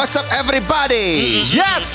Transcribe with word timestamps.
What's 0.00 0.16
up 0.16 0.24
everybody? 0.32 1.44
Yes. 1.44 1.92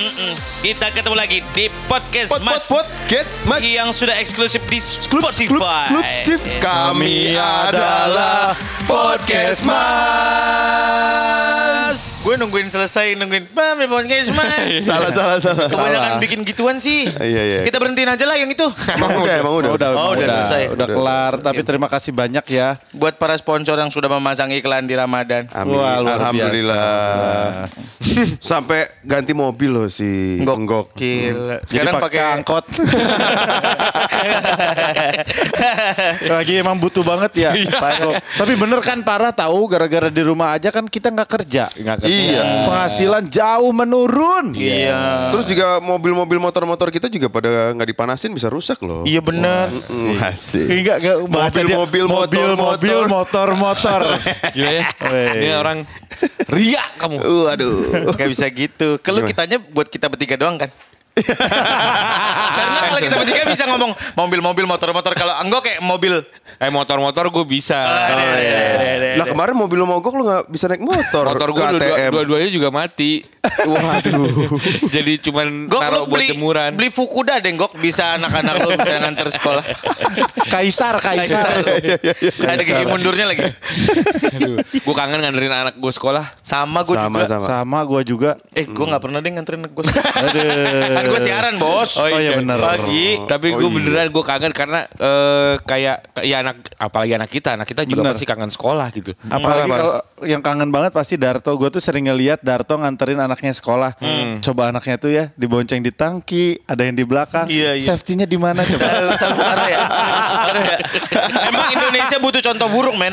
Kita 0.62 0.94
ketemu 0.94 1.18
lagi 1.18 1.42
di 1.58 1.74
podcast 1.90 2.38
Pot 2.38 2.46
Mas 2.46 2.70
pot 2.70 2.86
Guys, 3.10 3.42
Mas. 3.50 3.66
yang 3.66 3.90
sudah 3.90 4.14
eksklusif 4.22 4.62
di 4.70 4.78
Spotify. 4.78 5.50
Klub 5.50 5.66
eksklusif 5.66 6.38
kami 6.62 7.34
adalah 7.34 8.54
podcast 8.86 9.66
Mas. 9.66 10.86
Gue 12.22 12.38
nungguin 12.38 12.70
selesai 12.70 13.18
nungguin 13.18 13.50
Mami 13.50 13.90
podcast 13.90 14.30
Mas. 14.38 14.86
Salah 14.94 15.10
salah 15.10 15.42
salah. 15.42 15.66
Kebanyakan 15.66 16.06
salah. 16.14 16.22
bikin 16.22 16.46
gituan 16.46 16.78
sih. 16.78 17.10
Iya, 17.10 17.42
iya. 17.42 17.66
Kita 17.66 17.82
berhentiin 17.82 18.06
aja 18.06 18.22
lah 18.30 18.38
yang 18.38 18.54
itu. 18.54 18.70
Emang 18.94 19.18
udah, 19.18 19.34
emang 19.42 19.54
udah. 19.66 19.72
udah, 19.82 19.90
Oh, 19.98 20.14
udah 20.14 20.46
selesai. 20.46 20.78
Udah 20.78 20.86
kelar, 20.86 21.42
tapi 21.42 21.66
terima 21.66 21.90
kasih 21.90 22.14
banyak 22.14 22.46
ya. 22.54 22.78
Buat 22.94 23.18
para 23.18 23.34
sponsor 23.34 23.82
yang 23.82 23.90
sudah 23.90 24.14
memasang 24.14 24.54
iklan 24.54 24.86
di 24.86 24.94
Ramadan. 24.94 25.50
Amin. 25.58 25.74
Wah, 25.74 25.98
luar 25.98 26.22
Alhamdulillah. 26.22 27.66
Sampai 28.52 28.88
ganti 29.02 29.32
mobil 29.32 29.72
loh 29.72 29.88
si. 29.88 30.40
Gokil. 30.44 31.62
Jadi 31.64 31.68
Sekarang 31.68 31.94
pakai 32.02 32.22
angkot. 32.40 32.66
Lagi 36.36 36.54
emang 36.60 36.78
butuh 36.80 37.04
banget 37.06 37.32
ya. 37.48 37.52
Pak 37.56 37.92
Eko. 38.00 38.12
Tapi 38.16 38.54
bener 38.58 38.80
kan 38.82 39.02
parah 39.06 39.32
tahu 39.32 39.68
gara-gara 39.70 40.10
di 40.12 40.22
rumah 40.24 40.56
aja 40.58 40.70
kan 40.74 40.86
kita 40.90 41.12
nggak 41.12 41.30
kerja. 41.30 41.70
Nggak 41.72 41.98
kerja. 42.06 42.12
Iya. 42.12 42.44
Penghasilan 42.68 43.24
jauh 43.30 43.72
menurun. 43.72 44.52
Iya. 44.56 45.32
Terus 45.32 45.46
juga 45.48 45.80
mobil-mobil 45.80 46.38
motor-motor 46.42 46.90
kita 46.92 47.08
juga 47.08 47.28
pada 47.32 47.72
nggak 47.74 47.90
dipanasin 47.96 48.32
bisa 48.34 48.50
rusak 48.52 48.82
loh. 48.84 49.04
Iya 49.08 49.22
bener. 49.24 49.72
Mm, 49.72 50.20
Asik. 50.20 50.68
Enggak, 50.68 50.98
enggak 51.02 51.18
baca 51.30 51.60
dia. 51.62 51.76
Mobil, 51.78 52.06
mobil, 52.06 52.48
motor, 52.50 52.50
mobil, 52.58 53.00
motor, 53.08 53.48
motor. 53.56 54.02
Gila 54.56 54.72
ya. 54.72 54.86
Weh. 55.12 55.30
Ini 55.40 55.50
orang 55.56 55.78
ria 56.50 56.84
kamu. 57.00 57.18
Waduh. 57.22 57.85
Gak 58.18 58.30
bisa 58.30 58.46
gitu. 58.50 58.98
Kalau 59.02 59.22
kitanya 59.26 59.58
buat 59.60 59.88
kita 59.90 60.10
bertiga 60.10 60.36
doang 60.40 60.58
kan? 60.58 60.70
Karena 61.16 62.80
kalau 62.92 63.00
kita 63.00 63.16
bertiga 63.16 63.44
bisa 63.48 63.64
ngomong 63.72 63.92
mobil-mobil, 64.20 64.66
motor-motor. 64.68 65.16
Kalau 65.16 65.40
enggak 65.40 65.62
kayak 65.64 65.80
mobil. 65.80 66.20
Eh 66.56 66.72
motor-motor 66.72 67.28
gue 67.32 67.46
bisa. 67.48 67.76
Lah 69.16 69.28
kemarin 69.28 69.56
mobil 69.56 69.78
lo 69.84 69.88
mogok 69.88 70.14
lo 70.16 70.24
nggak 70.24 70.44
bisa 70.48 70.72
naik 70.72 70.84
motor. 70.84 71.24
Motor 71.32 71.50
gue 71.52 71.66
dua-duanya 72.12 72.50
juga 72.52 72.72
mati. 72.72 73.24
Waduh. 73.70 74.58
Jadi 74.90 75.20
cuman 75.22 75.68
Gok 75.70 75.82
naruh 75.82 76.04
buat 76.08 76.18
beli, 76.18 76.28
jemuran. 76.34 76.72
beli 76.74 76.90
Fukuda 76.90 77.44
deh 77.44 77.52
Gok. 77.56 77.76
Bisa 77.80 78.16
anak-anak 78.16 78.56
lo 78.64 78.70
bisa 78.76 78.92
nganter 79.04 79.28
sekolah. 79.32 79.64
Kaisar, 80.56 81.02
kaisar. 81.04 81.66
Ada 82.40 82.62
gigi 82.64 82.86
mundurnya 82.88 83.28
lagi. 83.28 83.44
gue 84.72 84.96
kangen 84.96 85.20
nganterin 85.20 85.52
anak 85.52 85.76
gue 85.76 85.92
sekolah. 85.92 86.40
Sama 86.40 86.88
gue 86.88 86.96
juga. 86.96 87.26
sama. 87.28 87.46
Sama 87.46 87.80
gua 87.84 88.02
juga. 88.06 88.32
Eh 88.56 88.64
gue 88.64 88.86
gak 88.86 89.02
pernah 89.04 89.20
deh 89.20 89.32
nganterin 89.36 89.68
anak 89.68 89.74
gue. 89.76 89.84
Aduh. 89.84 91.05
Kan 91.06 91.14
gue 91.14 91.22
siaran 91.22 91.56
bos. 91.62 91.92
Oh 92.02 92.10
iya 92.10 92.42
benar. 92.42 92.58
Pagi. 92.58 93.22
Tapi 93.30 93.48
gue 93.54 93.70
beneran 93.70 94.10
gue 94.10 94.24
kangen 94.26 94.52
karena 94.52 94.90
eh, 94.90 95.54
kayak 95.62 95.98
ya 96.26 96.42
anak 96.42 96.66
apalagi 96.82 97.14
anak 97.14 97.30
kita, 97.30 97.54
anak 97.54 97.68
kita 97.70 97.86
juga 97.86 98.02
Bener. 98.02 98.14
pasti 98.18 98.26
kangen 98.26 98.50
sekolah 98.50 98.88
gitu. 98.90 99.14
Apalagi 99.30 99.70
Parah, 99.70 99.78
kalau 99.78 99.96
yang 100.26 100.42
kangen 100.42 100.70
banget 100.74 100.92
pasti 100.92 101.16
Darto. 101.16 101.54
Gue 101.56 101.70
tuh 101.70 101.80
sering 101.80 102.10
ngeliat 102.10 102.42
Darto 102.42 102.76
nganterin 102.76 103.22
anaknya 103.22 103.54
sekolah. 103.54 103.94
Hmm. 104.02 104.42
Coba 104.42 104.74
anaknya 104.74 104.96
tuh 104.98 105.12
ya 105.14 105.30
dibonceng 105.38 105.86
di 105.86 105.94
tangki, 105.94 106.58
ada 106.66 106.82
yang 106.82 106.98
di 106.98 107.06
belakang. 107.06 107.46
Iya, 107.46 107.78
iya. 107.78 107.86
Safety-nya 107.86 108.26
di 108.26 108.38
mana 108.40 108.66
coba? 108.66 108.88
Ya. 109.66 109.82
Ya. 110.56 110.78
Emang 111.50 111.68
Indonesia 111.74 112.18
butuh 112.22 112.42
contoh 112.44 112.68
buruk 112.70 112.96
men. 112.96 113.12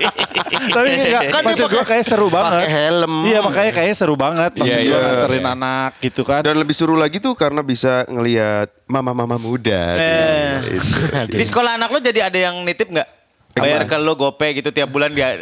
Tapi 0.74 0.88
enggak, 0.92 1.22
Kan 1.32 1.42
maksud 1.46 1.68
gue 1.70 1.84
kayak 1.86 2.04
seru 2.04 2.28
banget. 2.28 2.66
Pakai 2.66 2.70
helm. 2.70 3.12
Iya 3.24 3.38
makanya 3.40 3.72
kayaknya 3.72 3.96
seru 3.96 4.14
banget. 4.18 4.50
Maksud 4.58 4.76
Iya, 4.76 4.84
gue 4.84 4.90
iya. 4.90 4.98
nganterin 5.00 5.46
anak 5.46 5.90
gitu 6.02 6.22
kan. 6.26 6.40
Dan 6.44 6.54
lebih 6.58 6.74
seru 6.76 6.94
lagi 7.00 7.16
tuh 7.18 7.32
karena 7.32 7.64
bisa 7.64 8.04
ngelihat 8.06 8.68
mama-mama 8.84 9.40
muda. 9.40 9.96
Eh. 9.96 10.60
Gitu. 10.60 11.36
Di 11.40 11.44
sekolah 11.48 11.80
anak 11.80 11.88
lo 11.88 11.98
jadi 11.98 12.28
ada 12.28 12.38
yang 12.38 12.60
nitip 12.62 12.92
nggak? 12.92 13.08
Bayar 13.50 13.82
ke 13.82 13.98
lo 13.98 14.14
gope 14.14 14.46
gitu 14.54 14.70
tiap 14.70 14.94
bulan 14.94 15.10
dia. 15.10 15.34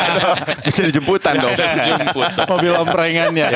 bisa 0.66 0.82
dijemputan 0.90 1.38
dong. 1.38 1.54
Jemput. 1.54 2.26
Mobil 2.50 2.72
omprengannya. 2.74 3.46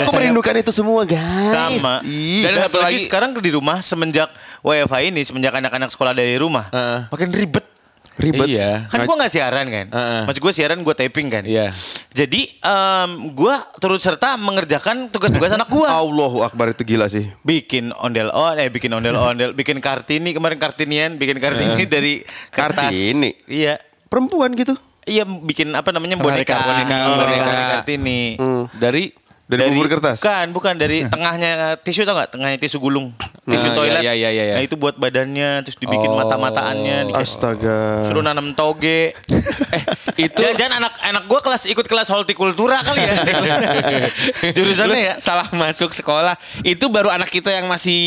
Aku 0.00 0.16
merindukan 0.16 0.54
itu 0.64 0.72
semua 0.72 1.04
guys. 1.04 1.52
Sama. 1.52 2.00
Ih. 2.08 2.40
Dan 2.40 2.64
satu 2.64 2.80
lagi 2.80 3.04
sekarang 3.04 3.36
di 3.36 3.52
rumah 3.52 3.84
semenjak 3.84 4.32
WFH 4.64 4.96
ini, 5.12 5.20
semenjak 5.28 5.52
anak-anak 5.60 5.92
sekolah 5.92 6.16
dari 6.16 6.40
rumah, 6.40 6.72
Heeh. 6.72 7.12
makin 7.12 7.28
ribet. 7.36 7.73
Ribet. 8.14 8.46
Iya. 8.46 8.86
Kan 8.86 9.10
gua 9.10 9.14
nggak 9.18 9.32
siaran 9.32 9.66
kan, 9.66 9.86
Heeh. 9.90 10.22
maksud 10.30 10.38
gue 10.38 10.52
siaran 10.54 10.78
gue 10.78 10.94
taping 10.94 11.26
kan. 11.26 11.42
Iya. 11.42 11.74
Jadi 12.14 12.46
em, 12.62 13.10
gua 13.34 13.58
turut 13.82 13.98
serta 13.98 14.38
mengerjakan 14.38 15.10
tugas-tugas 15.10 15.50
anak 15.50 15.66
gua. 15.66 15.90
Allahu 15.90 16.46
Akbar 16.46 16.70
itu 16.70 16.86
gila 16.86 17.10
sih. 17.10 17.26
Bikin 17.42 17.90
ondel 17.98 18.30
on, 18.30 18.54
eh 18.62 18.70
bikin 18.70 18.94
ondel 18.94 19.18
ondel, 19.18 19.50
bikin 19.50 19.82
kartini 19.82 20.30
kemarin 20.30 20.62
kartinian, 20.62 21.18
bikin 21.18 21.42
kartini 21.42 21.90
dari 21.90 22.22
kertas. 22.54 22.94
Kartini? 22.94 23.34
Iya. 23.50 23.82
Perempuan 24.06 24.54
gitu. 24.54 24.78
Iya 25.04 25.28
bikin 25.28 25.74
apa 25.76 25.92
namanya 25.92 26.16
boneka, 26.16 26.56
boneka, 26.56 26.96
boneka, 26.96 26.96
boneka. 27.20 27.44
dari 27.44 27.64
kartini. 27.76 28.20
Dari 28.78 29.04
Dari, 29.44 29.68
bubur 29.68 29.86
kertas. 29.86 30.18
Bukan, 30.18 30.46
bukan 30.52 30.74
dari 30.74 31.04
tengahnya 31.12 31.50
eh, 31.52 31.76
tisu 31.76 32.02
tau 32.02 32.16
nggak? 32.16 32.32
Tengahnya 32.32 32.56
tisu 32.56 32.80
gulung, 32.80 33.12
tisu 33.44 33.68
Nah, 33.68 33.76
toilet. 33.76 34.00
iya, 34.00 34.12
iya, 34.12 34.30
iya, 34.30 34.44
iya. 34.46 34.54
Nah 34.56 34.62
itu 34.62 34.72
buat 34.74 34.96
badannya, 34.96 35.60
terus 35.60 35.76
dibikin 35.76 36.08
Oh. 36.08 36.16
mata-mataannya. 36.16 37.12
dikasih- 37.12 37.36
Astaga. 37.36 38.08
Suruh 38.08 38.20
nanam 38.20 38.52
toge. 38.52 39.12
eh, 39.70 39.82
itu 40.16 40.40
jangan 40.56 40.80
anak 40.80 40.92
anak 41.02 41.22
gua 41.24 41.40
kelas 41.40 41.66
ikut 41.66 41.84
kelas 41.84 42.08
hortikultura 42.08 42.80
kali 42.80 43.00
ya. 43.00 43.12
Jurusannya 44.56 44.96
Terus 44.96 45.00
ya. 45.02 45.14
salah 45.18 45.46
masuk 45.50 45.92
sekolah. 45.92 46.34
Itu 46.62 46.88
baru 46.88 47.10
anak 47.10 47.28
kita 47.28 47.52
yang 47.52 47.68
masih 47.68 48.00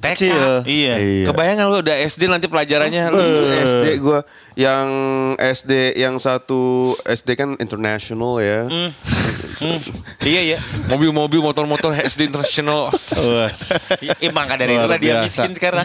TK. 0.00 0.12
Kecil. 0.16 0.42
Iya. 0.64 0.94
Iya. 0.96 1.26
Kebayang 1.28 1.68
lu 1.68 1.84
udah 1.84 1.96
SD 2.08 2.32
nanti 2.32 2.48
pelajarannya 2.48 3.12
lu 3.12 3.20
Itu 3.20 3.42
SD 3.52 3.84
gua 4.00 4.20
yang 4.56 4.88
SD 5.36 6.00
yang 6.00 6.16
satu 6.16 6.92
SD 7.04 7.36
kan 7.36 7.54
international 7.60 8.40
ya. 8.40 8.64
Hmm. 8.64 8.90
Iya 10.24 10.56
ya. 10.56 10.58
mobil-mobil 10.88 11.44
motor-motor 11.44 11.92
SD 11.92 12.32
international. 12.32 12.88
Ya, 14.00 14.32
maka 14.32 14.56
dari 14.56 14.76
itulah 14.76 14.96
dia 14.96 15.20
miskin 15.20 15.52
sekarang. 15.52 15.84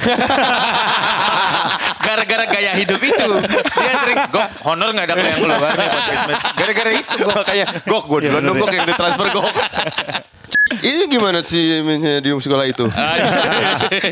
Gara-gara 2.05 2.45
gaya 2.47 2.71
hidup 2.77 3.01
itu. 3.01 3.29
Dia 3.75 3.93
sering, 3.99 4.19
Gok, 4.31 4.47
honor 4.69 4.93
gak 4.95 5.11
ada 5.11 5.19
yang 5.19 5.39
keluar 5.41 5.73
nih 5.75 5.89
podcast 5.89 6.23
Match." 6.29 6.45
Gara-gara 6.55 6.91
itu 6.95 7.15
gua 7.25 7.41
kayak, 7.43 7.67
Gok, 7.83 8.03
gue 8.07 8.19
duluan 8.29 8.43
dong 8.45 8.57
Gok 8.61 8.71
yang 8.71 8.85
ditransfer 8.87 9.27
Gok. 9.33 9.47
Ini 10.65 11.05
gimana 11.13 11.45
sih 11.45 11.77
di 12.25 12.29
sekolah 12.33 12.65
itu? 12.65 12.89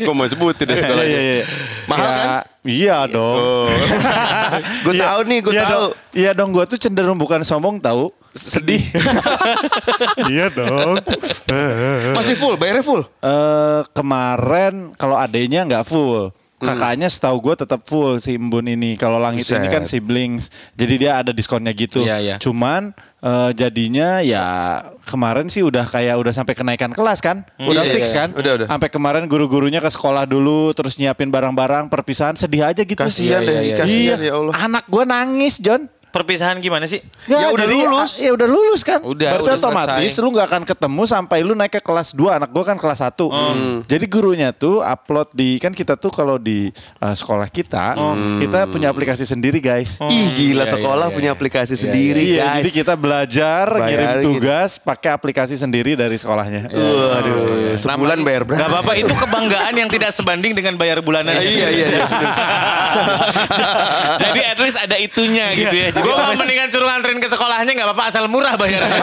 Gue 0.06 0.14
mau 0.14 0.22
sebutin 0.30 0.70
deh 0.70 0.78
sekolah 0.78 1.02
Iya, 1.02 1.10
itu. 1.10 1.18
iya, 1.18 1.34
iya. 1.34 1.44
Mahal 1.90 1.98
Ya, 1.98 2.14
kan? 2.14 2.28
Iya 2.62 2.98
dong. 3.10 3.38
Oh. 3.42 3.66
gue 4.86 4.94
Iya, 4.94 5.02
tahu 5.02 5.20
nih, 5.26 5.38
gue 5.42 5.50
iya 5.50 5.64
tahu. 5.66 5.74
Dong, 5.74 5.90
iya 6.14 6.30
dong, 6.30 6.50
gue 6.54 6.64
tuh 6.70 6.78
cenderung 6.78 7.18
bukan 7.18 7.42
sombong 7.42 7.82
tahu. 7.82 8.14
Sedih. 8.30 8.78
iya 10.30 10.46
dong. 10.46 10.94
Masih 12.14 12.38
full, 12.38 12.54
bayarnya 12.54 12.86
full. 12.86 13.02
Eh 13.02 13.82
kemarin 13.90 14.94
kalau 14.94 15.18
adanya 15.18 15.66
nggak 15.66 15.82
full. 15.82 16.30
Kakaknya 16.54 17.10
setahu 17.10 17.50
gue 17.50 17.66
tetap 17.66 17.82
full 17.82 18.22
si 18.22 18.38
Embun 18.38 18.70
ini. 18.70 18.94
Kalau 18.94 19.18
langit 19.18 19.42
ini 19.50 19.66
kan 19.66 19.82
siblings. 19.82 20.54
Jadi 20.78 21.02
dia 21.02 21.18
ada 21.18 21.34
diskonnya 21.34 21.74
gitu. 21.74 22.00
Iya, 22.06 22.22
iya. 22.22 22.36
Cuman 22.38 22.94
eh, 23.24 23.50
jadinya 23.56 24.20
ya 24.20 24.44
kemarin 25.04 25.48
sih 25.48 25.60
udah 25.60 25.84
kayak 25.84 26.16
udah 26.16 26.28
sampai 26.30 26.52
kenaikan 26.52 26.92
kelas 26.92 27.18
kan. 27.18 27.40
Udah 27.56 27.80
Iya, 27.80 27.92
fix 27.92 28.12
iya. 28.12 28.16
kan. 28.20 28.28
Udah, 28.32 28.52
udah. 28.60 28.66
Sampai 28.68 28.88
kemarin 28.88 29.24
guru-gurunya 29.24 29.80
ke 29.80 29.88
sekolah 29.88 30.24
dulu 30.24 30.70
terus 30.72 30.96
nyiapin 30.96 31.28
barang-barang 31.28 31.88
perpisahan 31.88 32.36
sedih 32.36 32.68
aja 32.68 32.84
gitu. 32.84 32.96
Kasihan 32.96 33.40
Iya, 33.40 33.48
deh, 33.48 33.54
iya, 33.54 33.62
iya. 33.64 33.76
kasihan 33.76 34.18
Iya. 34.20 34.28
ya 34.28 34.34
Allah. 34.36 34.54
Anak 34.54 34.84
gue 34.86 35.04
nangis 35.04 35.56
John. 35.56 35.88
Perpisahan 36.14 36.56
gimana 36.58 36.86
sih? 36.86 37.02
Nggak, 37.26 37.34
Ya 37.34 37.46
udah 37.50 37.66
jadi, 37.66 37.76
lulus. 37.76 38.10
Ya 38.16 38.30
udah 38.30 38.46
lulus 38.46 38.80
kan. 38.80 38.98
Udah, 39.02 39.28
Berarti 39.34 39.44
udah 39.44 39.54
otomatis 39.58 40.08
selesai. 40.08 40.22
lu 40.22 40.28
nggak 40.30 40.46
akan 40.46 40.62
ketemu 40.62 41.02
sampai 41.04 41.38
lu 41.42 41.52
naik 41.52 41.72
ke 41.72 41.80
kelas 41.82 42.12
2. 42.12 42.32
Anak 42.32 42.48
gua 42.48 42.62
kan 42.64 42.76
kelas 42.76 42.98
1. 43.02 43.26
Hmm. 43.26 43.76
Jadi 43.84 44.04
gurunya 44.06 44.48
tuh 44.50 44.78
upload 44.78 45.28
di 45.32 45.58
kan 45.58 45.70
kita 45.70 45.94
tuh 45.94 46.08
kalau 46.08 46.38
di 46.38 46.68
uh, 47.00 47.10
sekolah 47.10 47.48
kita, 47.48 47.94
kita 48.38 48.58
punya 48.66 48.88
aplikasi 48.88 49.24
sendiri, 49.24 49.58
guys. 49.58 49.98
Ih 50.00 50.26
gila 50.32 50.62
Iya, 50.62 50.72
sekolah 50.72 51.06
iya, 51.08 51.12
punya 51.12 51.28
iya. 51.28 51.34
aplikasi 51.34 51.72
Iya, 51.72 51.80
sendiri 51.82 52.22
Iya, 52.30 52.38
guys. 52.38 52.54
jadi 52.56 52.68
kita 52.72 52.92
belajar 52.94 53.64
Bayarin. 53.66 53.82
ngirim 53.82 54.08
tugas 54.22 54.70
pakai 54.78 55.10
aplikasi 55.10 55.54
sendiri 55.54 55.94
dari 55.94 56.14
sekolahnya. 56.14 56.68
Waduh, 56.70 57.74
sebulan 57.74 58.18
bayar 58.22 58.42
berapa? 58.44 58.56
Gak 58.56 58.68
apa-apa, 58.70 58.92
itu 58.94 59.10
kebanggaan 59.10 59.72
yang 59.74 59.88
tidak 59.88 60.10
sebanding 60.10 60.52
dengan 60.52 60.74
bayar 60.76 61.00
bulanan. 61.00 61.32
iya 61.34 61.68
iya 61.68 61.86
iya. 61.90 62.02
Jadi 64.20 64.40
at 64.44 64.58
least 64.58 64.78
ada 64.78 64.94
itunya 64.94 65.50
gitu 65.52 65.74
ya. 65.74 65.88
Gue 66.04 66.12
mau 66.12 66.20
honest- 66.22 66.38
mendingan 66.38 66.68
suruh 66.68 66.84
nganterin 66.84 67.16
ke 67.16 67.26
sekolahnya 67.26 67.72
gak 67.72 67.86
apa-apa 67.86 68.04
asal 68.06 68.24
murah 68.26 68.54
bayarnya. 68.54 69.00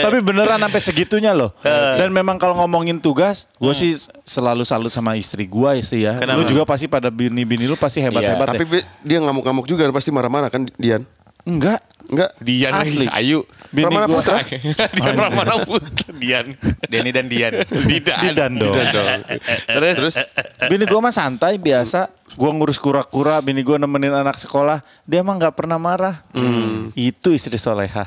Tapi 0.00 0.18
beneran 0.20 0.58
sampai 0.58 0.80
segitunya 0.80 1.32
loh. 1.32 1.50
Dan 1.96 2.10
memang 2.10 2.36
kalau 2.36 2.54
ngomongin 2.56 2.98
tugas, 2.98 3.50
gue 3.56 3.72
sih 3.72 3.92
selalu 4.22 4.62
salut 4.62 4.88
sama 4.88 5.14
istri 5.14 5.44
gue 5.44 5.70
sih 5.82 6.04
ya. 6.04 6.16
Kenapa? 6.16 6.38
Lu 6.38 6.46
juga 6.46 6.62
pasti 6.64 6.86
pada 6.86 7.08
bini-bini 7.08 7.66
lu 7.66 7.74
pasti 7.74 7.98
hebat-hebat 7.98 8.46
Tapi 8.48 8.62
ya. 8.62 8.70
be- 8.70 8.86
dia 9.02 9.18
ngamuk-ngamuk 9.20 9.66
juga 9.66 9.90
pasti 9.90 10.10
marah-marah 10.10 10.48
kan 10.48 10.64
Dian. 10.74 11.02
Enggak. 11.40 11.80
Enggak. 12.06 12.30
Dian 12.38 12.72
Asli. 12.74 13.06
lagi, 13.06 13.16
Ayu. 13.16 13.40
Bini 13.70 13.86
Pramana 13.86 14.06
gua- 14.06 14.18
Putra. 14.20 14.38
Dian 14.98 15.14
Pramana 15.14 15.54
Putra. 15.62 16.10
Dian. 16.12 16.46
Denny 16.84 17.10
dan 17.10 17.26
Dian. 17.26 17.52
Didan. 17.64 18.18
Didan 18.20 18.52
dong. 18.56 18.74
Terus, 19.66 19.94
terus 19.96 20.14
Bini 20.68 20.84
gue 20.84 21.00
mah 21.00 21.10
santai 21.10 21.56
biasa. 21.56 22.12
Gue 22.38 22.50
ngurus 22.54 22.78
kura-kura, 22.78 23.42
bini 23.42 23.66
gue 23.66 23.74
nemenin 23.74 24.14
anak 24.14 24.38
sekolah. 24.38 24.78
Dia 25.02 25.26
mah 25.26 25.34
nggak 25.34 25.58
pernah 25.58 25.74
marah. 25.78 26.22
Itu 26.94 27.34
istri 27.34 27.58
soleha. 27.58 28.06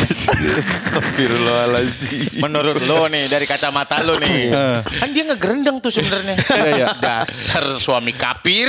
Astagfirullahaladzim. 0.00 2.40
Menurut 2.40 2.80
lo 2.84 3.08
nih 3.08 3.28
dari 3.28 3.44
kacamata 3.44 4.00
lo 4.04 4.16
nih. 4.16 4.48
kan 5.00 5.12
dia 5.12 5.24
ngegerendeng 5.28 5.80
tuh 5.84 5.92
sebenarnya. 5.92 6.36
iya. 6.76 6.96
Dasar 6.96 7.76
suami 7.76 8.12
kapir. 8.16 8.68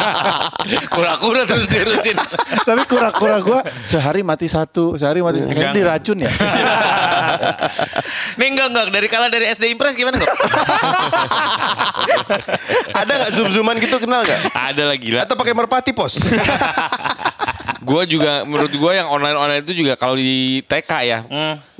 Kura-kura 0.94 1.44
terus 1.48 1.68
diurusin. 1.68 2.16
Tapi 2.64 2.82
kura-kura 2.88 3.40
gue 3.40 3.60
sehari 3.84 4.22
mati 4.24 4.48
satu, 4.48 4.96
sehari 4.96 5.20
mati 5.20 5.44
satu. 5.44 5.52
Kayaknya 5.52 5.76
diracun 5.76 6.18
ya. 6.24 6.32
Nih 8.36 8.46
enggak 8.48 8.66
enggak 8.68 8.84
dari 8.90 9.06
kala 9.06 9.26
dari 9.26 9.46
SD 9.46 9.70
Impress 9.70 9.94
gimana 9.94 10.16
kok? 10.16 10.30
Ada 12.96 13.12
nggak 13.12 13.30
zoom-zooman 13.32 13.76
gitu 13.78 13.96
kenal 13.98 14.22
nggak? 14.22 14.40
ada 14.52 14.84
lagi 14.86 15.08
lah. 15.10 15.24
Atau 15.24 15.34
pakai 15.34 15.52
merpati 15.52 15.92
pos? 15.92 16.18
Gue 17.80 18.04
juga 18.04 18.44
menurut 18.44 18.68
gue 18.68 18.92
yang 18.92 19.08
online 19.08 19.32
online 19.32 19.62
itu 19.64 19.72
juga 19.72 19.96
kalau 19.96 20.12
di 20.12 20.60
TK 20.68 20.90
ya 21.00 21.18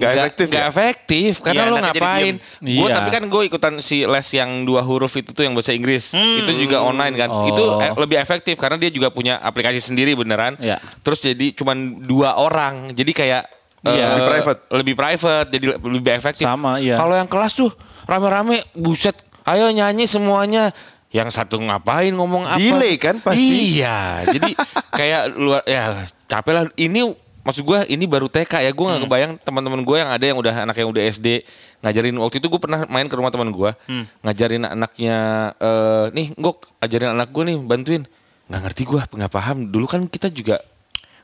Nggak 0.00 0.10
efektif 0.16 0.46
nggak 0.48 0.64
ya? 0.64 0.70
efektif 0.72 1.32
karena 1.44 1.60
Iya, 1.60 1.68
lo 1.68 1.76
ngapain? 1.76 2.34
Gue 2.56 2.88
Iya. 2.88 2.94
tapi 2.96 3.08
kan 3.12 3.22
gue 3.28 3.42
ikutan 3.44 3.74
si 3.78 4.08
les 4.08 4.28
yang 4.32 4.64
dua 4.64 4.80
huruf 4.80 5.12
itu 5.12 5.36
tuh 5.36 5.44
yang 5.44 5.52
bahasa 5.52 5.76
Inggris 5.76 6.16
itu 6.16 6.50
juga 6.56 6.80
online 6.80 7.14
kan. 7.14 7.28
Oh. 7.28 7.52
Itu 7.52 7.64
eh, 7.78 7.92
lebih 7.92 8.16
efektif 8.16 8.56
karena 8.56 8.80
dia 8.80 8.88
juga 8.88 9.12
punya 9.12 9.36
aplikasi 9.38 9.76
sendiri 9.76 10.16
beneran. 10.16 10.56
Iya. 10.56 10.80
Terus 11.04 11.20
jadi 11.20 11.52
cuman 11.52 11.76
dua 12.00 12.32
orang 12.34 12.96
jadi 12.96 13.12
kayak 13.12 13.42
Iya. 13.82 13.92
eh, 13.96 14.08
Lebih 14.10 14.26
private. 14.26 14.60
lebih 14.70 14.94
private 14.94 15.48
jadi 15.48 15.64
lebih 15.78 16.12
efektif. 16.12 16.44
Sama, 16.44 16.76
iya. 16.76 16.94
Kalau 16.94 17.14
yang 17.14 17.24
kelas 17.24 17.52
tuh 17.54 17.72
rame-rame 18.04 18.60
buset 18.72 19.16
ayo 19.42 19.68
nyanyi 19.68 20.04
semuanya. 20.04 20.68
Yang 21.08 21.34
satu 21.34 21.58
ngapain 21.58 22.10
ngomong 22.10 22.46
apa? 22.46 22.54
Delay 22.56 22.94
kan 22.94 23.18
pasti. 23.18 23.80
Iya, 23.80 24.22
jadi 24.28 24.50
kayak 25.00 25.22
luar 25.32 25.62
ya 25.64 25.96
capek 26.24 26.52
lah. 26.52 26.64
Ini 26.72 27.02
maksud 27.40 27.62
gue 27.62 27.78
ini 27.88 28.04
baru 28.04 28.26
TK 28.26 28.62
ya. 28.62 28.70
Gue 28.70 28.84
Hmm. 28.84 28.94
nggak 28.94 29.02
kebayang 29.06 29.32
teman-teman 29.40 29.80
gue 29.80 29.96
yang 29.96 30.06
ada 30.08 30.22
yang 30.22 30.36
udah 30.36 30.54
anak 30.60 30.76
yang 30.76 30.86
udah 30.86 31.02
SD 31.02 31.42
ngajarin 31.80 32.14
waktu 32.14 32.36
itu 32.36 32.46
gue 32.46 32.60
pernah 32.60 32.84
main 32.86 33.04
ke 33.04 33.14
rumah 33.14 33.28
teman 33.28 33.48
gue 33.48 33.70
Hmm. 33.82 34.04
ngajarin 34.20 34.68
anaknya 34.68 35.16
eh 35.56 36.06
nih 36.12 36.30
gue 36.32 36.52
ajarin 36.78 37.10
anak 37.10 37.28
gue 37.28 37.42
nih 37.44 37.56
bantuin 37.58 38.02
nggak 38.46 38.60
ngerti 38.60 38.82
gue 38.84 39.00
nggak 39.10 39.30
paham 39.30 39.66
dulu 39.66 39.86
kan 39.86 40.04
kita 40.04 40.28
juga 40.28 40.60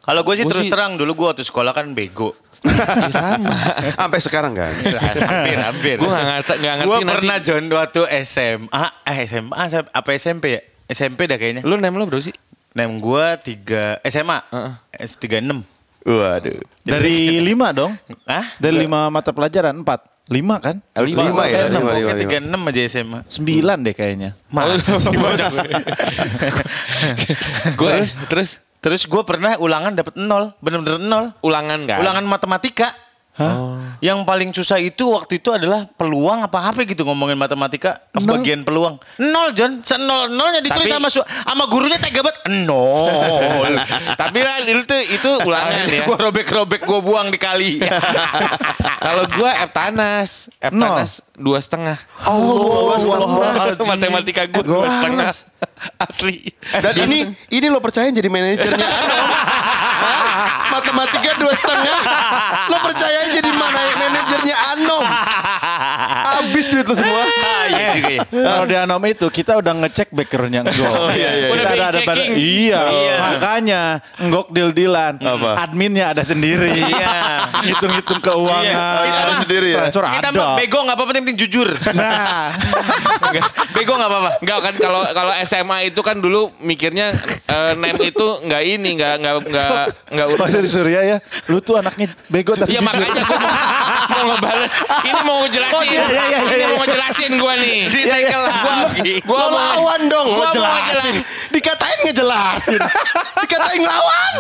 Kalau 0.01 0.23
gue 0.23 0.33
sih 0.33 0.43
Gua 0.43 0.55
terus 0.55 0.65
sih- 0.65 0.73
terang 0.73 0.95
dulu 0.95 1.13
gue 1.13 1.27
waktu 1.29 1.43
sekolah 1.43 1.71
kan 1.73 1.91
bego. 1.91 2.31
Ya 2.65 3.09
sama 3.21 3.53
Sampai 3.93 4.21
sekarang 4.21 4.53
kan? 4.53 4.73
hampir 5.21 5.57
hampir. 5.59 5.97
gue 5.97 6.07
nggak 6.07 6.27
ngerti 6.27 6.53
nggak 6.57 6.75
ngerti 6.75 6.89
Gue 6.89 6.97
nanti 6.99 7.15
pernah 7.19 7.39
John 7.41 7.65
waktu 7.69 8.01
SMA, 8.23 8.85
eh 9.05 9.19
SMA 9.25 9.55
apa 9.91 10.09
SMP 10.15 10.45
ya? 10.53 10.61
SMP 10.87 11.27
dah 11.27 11.37
kayaknya. 11.37 11.63
lu 11.63 11.77
name 11.77 11.97
lo 11.97 12.07
berapa 12.07 12.23
sih 12.23 12.35
Nem 12.71 12.93
gue 12.93 13.27
tiga 13.41 13.97
SMA, 14.05 14.39
S 14.93 15.17
tiga 15.17 15.41
enam. 15.41 15.65
Waduh. 16.05 16.61
Dari 16.81 17.41
lima 17.41 17.73
dong. 17.73 17.97
Hah? 18.23 18.53
Dari 18.57 18.79
lima 18.79 19.09
mata 19.09 19.33
pelajaran, 19.33 19.75
empat. 19.75 20.05
Lima 20.27 20.61
kan? 20.61 20.79
Lima 21.01 21.47
ya, 21.49 21.67
lima, 21.67 21.95
lima, 21.97 22.13
lima. 22.13 22.21
Tiga 22.21 22.37
enam 22.37 22.61
aja 22.63 22.81
SMA. 22.85 23.25
Sembilan 23.27 23.81
deh 23.81 23.91
kayaknya. 23.91 24.37
Masa 24.53 24.93
sih 24.93 25.09
banyak? 25.19 25.51
gue 27.75 27.91
terus 27.91 28.11
Terus 28.29 28.51
gue 29.11 29.23
pernah 29.27 29.59
ulangan 29.59 29.99
dapat 29.99 30.15
nol, 30.15 30.55
bener-bener 30.63 31.03
nol. 31.03 31.35
ulangan 31.43 31.91
kan 31.91 31.99
Ulangan 31.99 32.23
matematika. 32.23 32.95
Yang 34.01 34.19
paling 34.25 34.51
susah 34.53 34.79
itu 34.81 35.13
waktu 35.13 35.41
itu 35.41 35.53
adalah 35.53 35.85
peluang 35.97 36.45
apa 36.45 36.73
apa 36.73 36.85
gitu 36.85 37.05
ngomongin 37.05 37.37
matematika 37.37 38.01
bagian 38.13 38.65
peluang. 38.65 38.97
Nol 39.21 39.53
John, 39.53 39.81
nol 40.05 40.33
nolnya 40.33 40.61
ditulis 40.65 40.89
Tapi- 40.89 41.09
sama 41.09 41.09
sama 41.29 41.65
gurunya 41.69 42.01
tega 42.01 42.25
banget. 42.25 42.41
Nol. 42.65 43.77
tapi 44.21 44.39
lah 44.41 44.65
itu 44.65 44.97
itu 45.13 45.31
ulangan 45.45 45.85
ya 45.89 46.05
Gue 46.05 46.17
robek-robek 46.17 46.81
gue 46.85 47.01
buang 47.01 47.29
di 47.29 47.39
kali. 47.41 47.81
Kalau 49.07 49.25
gua 49.39 49.55
Eptanas, 49.63 50.51
Eptanas 50.59 51.23
dua 51.39 51.63
setengah. 51.63 51.95
Oh, 52.27 52.97
Matematika 53.87 54.49
gua 54.51 54.65
dua 54.65 54.87
setengah. 54.89 55.31
Asli. 56.01 56.51
Dan 56.73 57.07
ini 57.07 57.29
ini 57.53 57.67
lo 57.69 57.79
percaya 57.79 58.09
jadi 58.11 58.27
manajernya? 58.27 58.87
Hah? 58.89 59.85
Matematika 60.73 61.33
dua 61.41 61.53
setengah. 61.57 61.99
Lo 62.73 62.79
percaya 62.85 63.29
jadi 63.33 63.51
mana 63.53 63.81
manajernya 64.01 64.57
Anom? 64.77 64.96
Abis 66.57 66.73
duit 66.73 66.89
lo 66.89 66.95
semua. 66.97 67.21
Iya 67.69 67.89
juga 67.93 68.13
ya. 68.17 68.21
Kalau 68.25 68.65
di 68.65 68.77
Anom 68.79 69.03
itu 69.05 69.27
kita 69.29 69.61
udah 69.61 69.73
ngecek 69.77 70.09
backgroundnya 70.09 70.65
Enggok. 70.65 70.89
Oh, 70.89 71.13
iya, 71.13 71.29
iya, 71.29 71.31
iya. 71.37 71.49
Udah 71.53 71.69
ada, 71.69 71.89
checking. 71.93 72.33
iya, 72.33 72.81
Iya. 72.81 73.15
makanya 73.21 73.81
Enggok 74.17 74.47
deal-dealan. 74.49 75.21
Apa? 75.21 75.51
Adminnya 75.61 76.17
ada 76.17 76.25
sendiri. 76.25 76.73
Iya. 76.73 77.13
Hitung-hitung 77.61 78.25
keuangan. 78.25 78.65
Iya. 78.65 78.87
Kita 79.05 79.21
ada 79.21 79.35
sendiri 79.43 79.69
ya? 79.69 79.77
Transfer 79.85 80.05
Kita 80.09 80.29
ada. 80.33 80.47
bego 80.57 80.79
nggak 80.81 80.97
apa-apa, 80.97 81.11
yang 81.13 81.25
penting 81.27 81.39
jujur. 81.45 81.69
Nah, 81.93 82.49
bego 83.77 83.93
nggak 83.93 84.09
apa-apa. 84.09 84.31
Enggak 84.41 84.59
kan 84.63 84.75
kalau 84.79 85.03
kalau 85.13 85.33
SMA 85.45 85.79
itu 85.87 86.01
kan 86.01 86.17
dulu 86.17 86.41
mikirnya 86.59 87.13
eh, 87.45 87.73
name 87.77 88.01
itu 88.03 88.27
enggak 88.41 88.63
ini 88.65 88.97
enggak 88.97 89.13
enggak 89.21 89.35
enggak 89.45 89.71
enggak 90.09 90.27
Mas 90.41 90.55
Surya 90.67 91.01
ya, 91.05 91.17
lu 91.47 91.61
tuh 91.61 91.77
anaknya 91.77 92.09
bego 92.27 92.57
tapi 92.57 92.73
Iya 92.73 92.81
jujur. 92.81 92.89
makanya 92.89 93.23
gue 93.23 93.37
mau, 93.37 93.53
mau 94.07 94.23
ngebales. 94.31 94.73
Ini 95.03 95.21
mau 95.21 95.37
ngejelasin. 95.45 95.75
Oh, 95.77 95.83
iya, 95.85 96.05
iya, 96.07 96.23
iya, 96.31 96.39
Ini 96.47 96.57
iya. 96.57 96.67
mau 96.71 96.79
ngejelasin 96.83 97.33
gue 97.37 97.55
nih. 97.59 97.77
Iya, 97.91 98.17
iya. 98.23 98.39
lagi. 98.39 99.13
Gue 99.23 99.37
mau 99.37 99.51
lawan 99.51 100.01
dong, 100.07 100.27
ngejelasin. 100.33 100.55
ngejelasin. 100.55 101.15
Dikatain 101.53 101.99
ngejelasin. 102.07 102.81
Dikatain 103.45 103.83
lawan. 103.83 104.33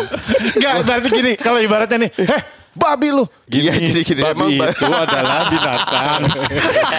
Enggak, 0.54 0.72
berarti 0.86 1.08
gini, 1.10 1.32
kalau 1.36 1.58
ibaratnya 1.58 1.98
nih, 2.06 2.10
eh, 2.14 2.42
babi 2.76 3.08
lu. 3.10 3.24
Iya, 3.48 3.72
gini, 3.74 4.00
gini. 4.04 4.20
Emang, 4.22 4.50
Babi 4.52 4.60
Pak. 4.60 4.70
itu 4.76 4.86
adalah 4.86 5.40
binatang. 5.48 6.20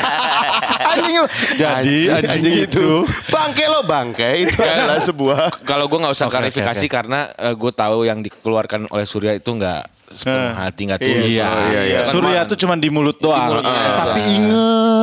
Anjing 0.97 1.15
lo. 1.21 1.27
Jadi 1.59 1.97
anjing 2.09 2.55
itu. 2.65 2.87
Bangke 3.29 3.65
lo 3.69 3.81
bangke 3.85 4.47
itu 4.47 4.59
adalah 4.63 4.97
sebuah 4.97 5.61
Kalau 5.67 5.85
gue 5.85 5.99
nggak 5.99 6.15
usah 6.15 6.27
Oke, 6.31 6.33
klarifikasi 6.39 6.85
oke. 6.87 6.93
karena 6.93 7.19
gue 7.53 7.71
tahu 7.75 8.07
yang 8.07 8.23
dikeluarkan 8.23 8.89
oleh 8.89 9.05
Surya 9.05 9.35
itu 9.35 9.51
nggak 9.51 9.96
sepenuh 10.09 10.53
hati 10.55 10.81
nggak 10.83 10.99
tulus. 10.99 11.27
Iya, 11.27 11.49
iya, 11.67 11.81
iya. 11.83 11.99
Surya 12.03 12.41
tuh 12.43 12.55
cuma 12.55 12.73
di 12.73 12.87
mulut 12.87 13.17
doang. 13.17 13.51
mulut, 13.53 13.63
iya. 13.63 13.89
Tapi 13.97 14.21
inget 14.25 14.55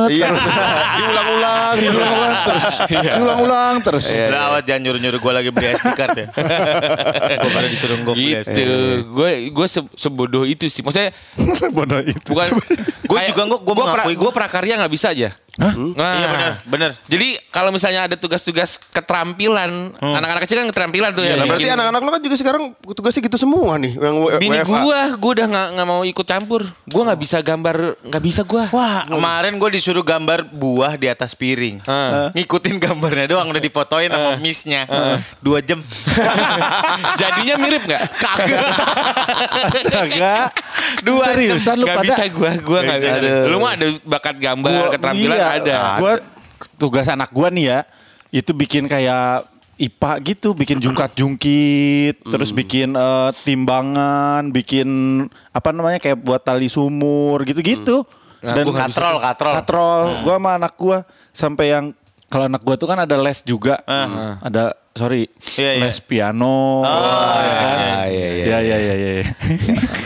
Iya. 0.07 0.27
Diulang-ulang, 0.97 1.73
diulang-ulang 1.75 2.33
terus. 2.43 2.65
Diulang-ulang 2.87 3.75
terus. 3.81 4.05
Udah 4.11 4.41
awas 4.47 4.61
jangan 4.63 4.81
nyuruh-nyuruh 4.83 5.19
gue 5.19 5.33
lagi 5.33 5.49
beli 5.49 5.67
SD 5.71 5.87
card 5.93 6.15
ya. 6.15 6.27
gue 7.41 7.51
pada 7.51 7.67
disuruh 7.67 7.97
gue 7.97 8.13
beli 8.13 8.31
SD. 8.39 8.53
Gitu. 8.55 8.75
Gue 9.11 9.31
gue 9.49 9.67
se- 9.67 9.91
sebodoh 9.95 10.43
itu 10.43 10.65
sih. 10.67 10.81
Maksudnya 10.81 11.13
Bodoh 11.75 11.99
itu. 11.99 12.29
bukan. 12.29 12.47
Gua 13.05 13.19
juga 13.23 13.41
nggak- 13.45 13.61
gua 13.61 13.73
mengakui 13.75 14.15
Gue 14.15 14.31
prakarya 14.31 14.73
nggak 14.77 14.91
bisa 14.91 15.07
aja. 15.09 15.29
Nah, 15.55 15.71
Iya 16.11 16.27
benar, 16.27 16.51
benar. 16.65 16.89
Jadi 17.05 17.27
kalau 17.47 17.71
misalnya 17.71 18.05
ada 18.05 18.15
tugas-tugas 18.15 18.75
keterampilan, 18.85 19.71
anak-anak 19.95 20.43
kecil 20.43 20.59
kan 20.59 20.67
keterampilan 20.67 21.11
tuh 21.11 21.23
ya. 21.23 21.33
Nah, 21.33 21.45
berarti 21.45 21.63
bikin- 21.63 21.75
anak-anak 21.75 22.01
lo 22.01 22.09
kan 22.09 22.21
juga 22.21 22.35
sekarang 22.35 22.63
tugasnya 22.85 23.21
gitu 23.23 23.37
semua 23.37 23.75
nih. 23.75 23.93
Yang 23.93 24.15
Bini 24.37 24.57
WFA. 24.57 24.67
gua, 24.67 24.99
gua 25.15 25.31
udah 25.33 25.47
nggak 25.47 25.67
nggak 25.73 25.87
mau 25.87 26.01
ikut 26.03 26.25
campur. 26.25 26.61
Gua 26.85 27.01
nggak 27.05 27.19
bisa 27.21 27.37
gambar, 27.39 27.75
nggak 28.03 28.19
bisa 28.21 28.41
gua. 28.43 28.67
Wah, 28.69 29.07
kemarin 29.07 29.55
gue 29.55 29.69
disuruh 29.71 30.03
gambar 30.03 30.43
buah 30.45 30.95
di 30.95 31.07
atas 31.07 31.31
piring. 31.31 31.79
Hah. 31.81 32.29
Ngikutin 32.31 32.75
gambarnya 32.77 33.25
doang 33.29 33.47
udah 33.47 33.59
difotoin 33.59 34.07
sama 34.07 34.35
missnya. 34.37 34.83
Dua 35.39 35.59
jam. 35.59 35.79
Jadinya 37.21 37.55
mirip 37.57 37.83
nggak? 37.85 38.03
Astaga. 39.65 40.51
Dua 41.01 41.25
Seriusan 41.27 41.75
lu 41.75 41.85
Nggak 41.85 41.97
pada? 41.97 42.05
bisa 42.05 42.23
gua, 42.29 42.51
gua 42.59 42.79
nggak 42.81 42.97
bisa. 42.97 43.17
Lu 43.47 43.57
mah 43.57 43.71
ada 43.73 43.87
bakat 44.03 44.35
gambar, 44.37 44.91
keterampilan 44.91 45.37
iya, 45.37 45.44
ada. 45.47 45.79
Gua 45.97 46.13
tugas 46.75 47.05
anak 47.05 47.29
gua 47.29 47.47
nih 47.49 47.65
ya, 47.67 47.79
itu 48.29 48.51
bikin 48.51 48.85
kayak 48.85 49.45
IPA 49.75 50.11
gitu, 50.23 50.55
bikin 50.55 50.79
jungkat-jungkit, 50.79 52.23
terus 52.23 52.49
bikin 52.49 52.95
eh, 52.95 53.29
timbangan, 53.43 54.47
bikin 54.49 54.87
apa 55.51 55.69
namanya 55.69 55.99
kayak 55.99 56.15
buat 56.17 56.39
tali 56.39 56.67
sumur 56.67 57.43
gitu-gitu. 57.43 58.07
Nah, 58.39 58.53
Dan 58.53 58.71
katrol, 58.71 59.15
katrol. 59.19 59.53
katrol. 59.53 60.01
Gua 60.21 60.35
sama 60.37 60.51
anak 60.55 60.73
gua 60.77 60.97
sampai 61.31 61.65
yang 61.69 61.85
kalau 62.25 62.45
anak 62.45 62.61
gua 62.61 62.75
tuh 62.75 62.87
kan 62.87 62.99
ada 62.99 63.17
les 63.17 63.41
juga. 63.41 63.81
Ada 64.39 64.73
sorry, 64.95 65.27
Iya, 65.59 65.71
iya. 65.75 65.83
les 65.83 65.97
piano. 65.99 66.85
ya 66.87 67.51
kan? 67.51 67.77
iya, 68.07 68.27
iya, 68.31 68.45
Iya, 68.45 68.57
iya, 68.61 68.77
iya, 68.79 68.93
iya. 68.95 69.25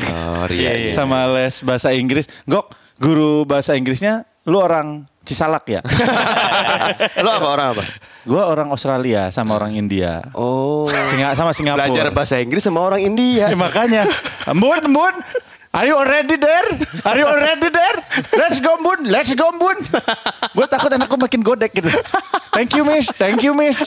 Sorry 0.10 0.58
ya. 0.58 0.72
Sama 0.90 1.30
les 1.30 1.62
bahasa 1.62 1.94
Inggris. 1.94 2.26
Gok, 2.46 2.74
guru 2.98 3.46
bahasa 3.46 3.78
Inggrisnya 3.78 4.26
lu 4.48 4.58
orang 4.58 5.06
Cisalak 5.30 5.62
ya? 5.70 5.86
Lo 7.26 7.30
apa 7.30 7.48
orang 7.54 7.68
apa? 7.78 7.84
Gue 8.26 8.42
orang 8.42 8.74
Australia 8.74 9.30
sama 9.30 9.62
orang 9.62 9.78
India. 9.78 10.26
Oh. 10.34 10.90
Singa, 10.90 11.38
sama 11.38 11.54
Singapura. 11.54 11.86
Belajar 11.86 12.10
bahasa 12.10 12.42
Inggris 12.42 12.66
sama 12.66 12.82
orang 12.82 13.06
India. 13.06 13.46
Ya, 13.46 13.58
makanya. 13.70 14.10
Bun, 14.58 14.90
Bun. 14.90 15.16
Are 15.70 15.86
you 15.86 15.94
already 15.94 16.34
there? 16.34 16.66
Are 17.06 17.14
you 17.14 17.30
already 17.30 17.70
there? 17.70 17.98
Let's 18.42 18.58
go, 18.58 18.74
Bun. 18.82 19.06
Let's 19.06 19.38
go, 19.38 19.54
Bun. 19.54 19.78
Gue 20.58 20.66
takut 20.66 20.90
anakku 20.90 21.14
makin 21.14 21.46
godek 21.46 21.78
gitu. 21.78 21.94
Thank 22.58 22.74
you, 22.74 22.82
Miss. 22.90 23.14
Thank 23.14 23.46
you, 23.46 23.54
Miss. 23.54 23.86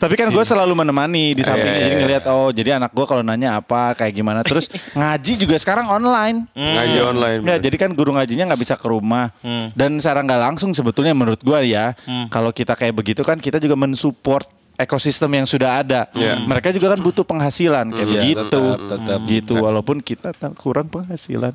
Tapi 0.00 0.14
kan 0.16 0.32
gue 0.32 0.44
selalu 0.44 0.72
menemani 0.72 1.36
di 1.36 1.42
sampingnya. 1.44 1.72
Iya, 1.72 1.76
iya, 1.76 1.84
jadi 1.84 1.94
iya. 1.94 2.02
ngeliat, 2.04 2.24
oh 2.32 2.48
jadi 2.50 2.70
anak 2.80 2.90
gue 2.96 3.06
kalau 3.06 3.22
nanya 3.24 3.60
apa, 3.60 3.92
kayak 3.96 4.12
gimana. 4.16 4.40
Terus 4.40 4.72
ngaji 4.98 5.32
juga 5.36 5.56
sekarang 5.60 5.86
online. 5.88 6.48
Ngaji 6.56 6.98
online. 7.04 7.40
Ya, 7.44 7.56
jadi 7.60 7.76
kan 7.76 7.90
guru 7.92 8.16
ngajinya 8.16 8.50
nggak 8.52 8.60
bisa 8.60 8.74
ke 8.80 8.86
rumah 8.88 9.32
dan 9.76 10.00
secara 10.00 10.24
nggak 10.24 10.40
langsung 10.40 10.72
sebetulnya 10.72 11.12
menurut 11.12 11.40
gua 11.44 11.60
ya 11.62 11.92
kalau 12.32 12.50
kita 12.50 12.74
kayak 12.74 12.94
begitu 12.96 13.22
kan 13.22 13.36
kita 13.38 13.60
juga 13.60 13.76
mensupport 13.76 14.59
ekosistem 14.80 15.30
yang 15.36 15.46
sudah 15.46 15.84
ada. 15.84 16.08
Mereka 16.48 16.72
juga 16.72 16.96
kan 16.96 17.00
butuh 17.04 17.24
penghasilan 17.28 17.92
kayak 17.92 18.08
Iya, 18.08 18.14
begitu. 18.16 18.40
tetap, 18.48 18.78
tetap. 18.88 19.20
Gitu 19.28 19.52
walaupun 19.60 19.96
kita 20.00 20.32
kurang 20.56 20.88
penghasilan. 20.88 21.52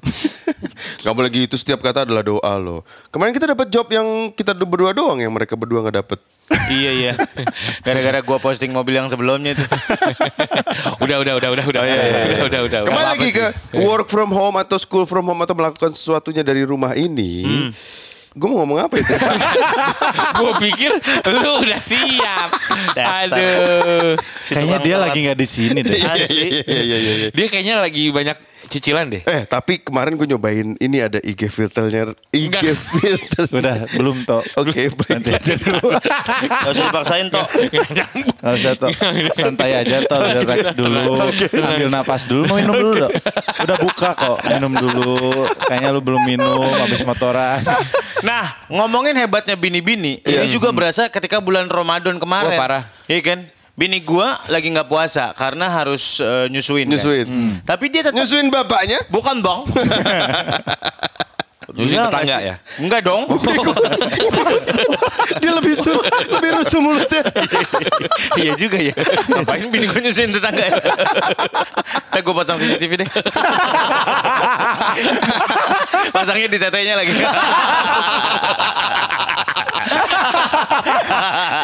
Gak 1.03 1.13
boleh 1.13 1.29
gitu 1.33 1.55
setiap 1.57 1.81
kata 1.81 2.05
adalah 2.05 2.21
doa 2.21 2.53
loh. 2.61 2.81
Kemarin 3.09 3.33
kita 3.33 3.49
dapat 3.49 3.67
job 3.73 3.87
yang 3.89 4.31
kita 4.33 4.53
berdua 4.53 4.91
doang 4.93 5.17
yang 5.21 5.31
mereka 5.33 5.57
berdua 5.57 5.81
nggak 5.85 5.97
dapet. 6.03 6.19
iya 6.77 6.91
iya. 6.93 7.13
Gara-gara 7.81 8.21
gua 8.21 8.37
posting 8.37 8.69
mobil 8.69 8.93
yang 8.97 9.09
sebelumnya 9.09 9.57
itu. 9.57 9.65
udah 11.03 11.17
udah 11.21 11.33
udah 11.41 11.49
udah 11.57 11.65
udah 11.65 11.81
iya, 11.85 11.97
udah 12.37 12.45
udah 12.45 12.59
udah. 12.69 12.79
Kembali 12.85 13.07
lagi 13.17 13.29
ke 13.33 13.45
work 13.81 14.11
from 14.11 14.29
home 14.29 14.57
atau 14.61 14.77
school 14.77 15.05
from 15.09 15.25
home 15.25 15.41
atau 15.41 15.57
melakukan 15.57 15.93
sesuatunya 15.95 16.45
dari 16.45 16.61
rumah 16.61 16.93
ini. 16.93 17.71
Gue 18.35 18.51
mau 18.51 18.67
ngomong 18.67 18.83
apa 18.83 18.99
itu? 18.99 19.15
Gue 20.43 20.51
pikir 20.59 20.91
lu 21.31 21.51
udah 21.63 21.79
siap. 21.79 22.49
Dasar. 22.91 23.31
Aduh. 23.31 24.19
Kayaknya 24.43 24.77
dia 24.83 24.95
lagi 24.99 25.19
nggak 25.23 25.39
di 25.39 25.47
sini 25.47 25.79
deh. 25.79 25.95
Asli. 26.03 26.59
Iya 26.67 26.83
iya. 26.83 26.97
iya. 26.99 27.27
Dia 27.31 27.47
kayaknya 27.47 27.79
lagi 27.79 28.11
banyak 28.11 28.35
cicilan 28.67 29.07
deh. 29.09 29.21
Eh 29.25 29.45
tapi 29.45 29.79
kemarin 29.79 30.17
gue 30.17 30.27
nyobain 30.29 30.75
ini 30.77 30.97
ada 30.99 31.21
IG 31.21 31.47
filternya 31.49 32.11
IG 32.33 32.49
Enggak. 32.51 32.61
filter. 32.75 33.45
Udah 33.49 33.77
belum 33.95 34.25
toh. 34.27 34.41
Oke 34.59 34.91
baik. 34.91 35.09
Nanti 35.15 35.31
aja 35.33 35.53
dulu. 35.55 35.87
Gak 36.45 36.69
usah 36.71 36.83
dipaksain 36.89 37.27
toh. 37.31 37.45
Gak 37.95 38.53
usah 38.55 38.73
toh. 38.77 38.89
Santai 39.37 39.71
aja 39.79 40.03
toh. 40.05 40.21
Relax 40.21 40.73
dulu. 40.73 41.25
Ambil 41.55 41.89
napas 41.89 42.27
dulu. 42.27 42.43
Mau 42.49 42.57
minum 42.59 42.75
dulu 42.75 42.93
dong. 43.07 43.13
Udah 43.63 43.77
buka 43.79 44.09
kok. 44.13 44.37
Minum 44.51 44.73
dulu. 44.73 45.47
Kayaknya 45.69 45.89
lu 45.93 46.01
belum 46.03 46.21
minum. 46.25 46.67
Habis 46.81 47.01
motoran. 47.07 47.61
Nah, 48.25 48.57
ngomongin 48.71 49.13
hebatnya 49.13 49.53
bini-bini, 49.53 50.17
ini 50.23 50.47
juga 50.49 50.73
berasa 50.73 51.05
ketika 51.11 51.37
bulan 51.37 51.69
Ramadan 51.69 52.17
kemarin. 52.17 52.57
Wah, 52.57 52.61
parah. 52.61 52.83
Iya 53.05 53.21
kan? 53.21 53.39
Bini 53.75 53.99
gua 54.07 54.39
lagi 54.47 54.71
nggak 54.71 54.87
puasa 54.87 55.35
karena 55.35 55.67
harus 55.67 56.23
eh, 56.23 56.47
nyusuin. 56.47 56.87
kan. 56.87 56.95
Nyusuin. 56.95 57.27
Tapi 57.67 57.91
dia 57.91 58.07
tetap 58.07 58.15
Nyusuin 58.15 58.47
bapaknya? 58.47 59.03
bukan 59.11 59.43
bang. 59.43 59.67
Nyusuin 61.75 61.99
nggak 61.99 62.07
tetangga 62.07 62.37
sih? 62.39 62.47
ya? 62.47 62.55
Enggak 62.79 63.03
dong. 63.03 63.27
Dia 65.43 65.51
lebih 65.51 65.75
su 65.75 65.91
lebih 66.31 66.55
rusuh 66.55 66.79
mulutnya. 66.79 67.19
iya 68.39 68.55
juga 68.55 68.79
ya. 68.79 68.95
Ngapain 69.27 69.67
bini 69.67 69.91
gua 69.91 69.99
nyusuin 69.99 70.31
tetangga 70.31 70.71
ya? 70.71 70.79
Ntar 72.15 72.23
gue 72.23 72.31
pasang 72.31 72.55
CCTV 72.55 73.03
deh. 73.03 73.09
Pasangnya 76.15 76.47
di 76.47 76.55
tetenya 76.55 76.95
lagi. 76.95 77.11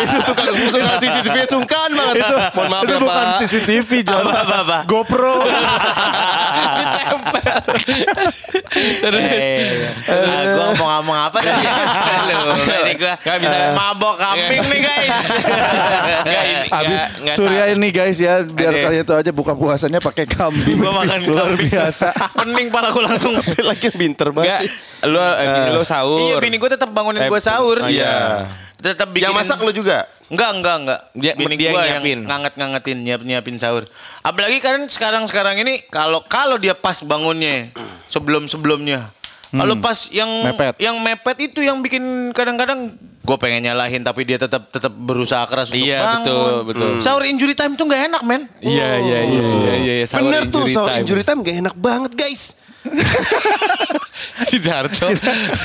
itu 0.02 0.18
tukang 0.26 0.50
tukang 0.50 0.98
CCTV 1.00 1.38
sungkan 1.48 1.90
banget 1.94 2.01
itu. 2.14 2.36
Mohon 2.52 2.68
maaf 2.68 2.82
Itu 2.82 2.92
ya 2.92 3.00
bukan 3.00 3.26
Pak. 3.26 3.38
CCTV 3.40 3.90
John. 4.04 4.24
Apa, 4.24 4.40
apa, 4.42 4.56
apa? 4.62 4.78
GoPro. 4.86 5.36
Eh, 8.72 9.92
ah, 10.08 10.16
gua 10.48 10.64
ngomong-ngomong 10.72 11.18
apa 11.22 11.38
tadi? 11.38 11.66
Halo, 11.68 12.56
tadi 12.58 12.92
gua 12.96 13.14
Nggak 13.18 13.38
bisa. 13.38 13.56
mabok 13.74 14.16
kambing 14.18 14.64
nih 14.64 14.80
guys. 14.82 15.18
Enggak 16.22 16.44
ini 16.44 16.68
Habis 16.70 16.90
nggak- 16.96 17.12
nggak 17.22 17.36
Surya 17.36 17.64
ini 17.70 17.88
guys 17.90 18.18
ya 18.18 18.34
biar 18.44 18.72
Ada. 18.72 18.82
kalian 18.82 19.04
tahu 19.04 19.18
aja 19.20 19.32
buka 19.32 19.54
puasanya 19.54 20.00
pakai 20.00 20.26
kambing. 20.26 20.78
Gua 20.78 20.92
makan 20.96 21.20
luar 21.28 21.52
kambing. 21.52 21.68
biasa. 21.68 22.08
Pening 22.38 22.68
pala 22.70 22.88
gua 22.90 23.04
langsung. 23.06 23.34
Lagi 23.38 23.90
Enggak, 23.92 24.32
banget. 24.34 24.60
sih. 24.62 24.72
lu 25.04 25.18
eh, 25.18 25.48
bini 25.50 25.70
lu 25.72 25.84
sahur. 25.84 26.20
Iya, 26.22 26.36
bini 26.40 26.56
gua 26.56 26.70
tetap 26.70 26.90
bangunin 26.90 27.22
Eh, 27.22 27.28
gua 27.28 27.42
sahur. 27.42 27.78
oh, 27.82 27.90
iya. 27.90 28.46
Tetap 28.78 29.12
bikin 29.12 29.28
Yang 29.28 29.36
masak 29.36 29.58
lu 29.60 29.72
juga? 29.72 30.08
Enggak, 30.32 30.50
enggak, 30.54 30.76
enggak. 30.80 31.00
Dia- 31.14 31.36
Bini 31.36 31.56
dia 31.56 31.70
gua 31.70 31.84
nyiapin. 31.84 32.18
yang 32.18 32.24
nganget-ngangetin, 32.26 32.98
nyiap-nyiapin 33.04 33.56
sahur. 33.58 33.84
Apalagi 34.22 34.58
kan 34.58 34.80
sekarang-sekarang 34.82 35.60
ini 35.60 35.84
kalau 35.86 36.24
kalau 36.24 36.56
dia 36.56 36.72
pas 36.72 36.96
bangunnya 37.02 37.68
sebelum-sebelumnya. 38.14 39.12
Kalau 39.52 39.76
pas 39.78 40.08
yang 40.10 40.32
Mepet. 40.48 40.80
yang 40.80 40.96
mepet 40.98 41.38
itu 41.44 41.60
yang 41.60 41.84
bikin 41.84 42.00
kadang-kadang 42.32 42.88
gue 43.22 43.38
pengen 43.38 43.68
nyalahin 43.68 44.00
tapi 44.00 44.24
dia 44.24 44.40
tetap 44.40 44.72
tetap 44.72 44.90
berusaha 44.90 45.44
keras 45.44 45.68
untuk 45.68 45.84
Iya, 45.84 46.00
bangun. 46.00 46.24
betul, 46.24 46.54
betul. 46.66 46.90
Sahur 46.98 47.22
injury 47.22 47.52
time 47.52 47.76
tuh 47.76 47.84
nggak 47.84 48.08
enak, 48.08 48.22
men. 48.24 48.48
Iya 48.58 48.90
iya 48.98 49.20
iya 49.22 49.44
iya 49.44 49.74
iya 49.76 49.94
iya 49.94 50.06
sahur 50.08 50.24
Bener 50.26 50.48
tuh 50.48 50.64
injury 50.64 50.72
sahur 50.72 50.88
time. 50.88 51.02
injury 51.04 51.24
time 51.28 51.40
gak 51.42 51.58
enak 51.60 51.76
banget 51.76 52.12
guys. 52.16 52.56
Sidarto. 54.42 55.08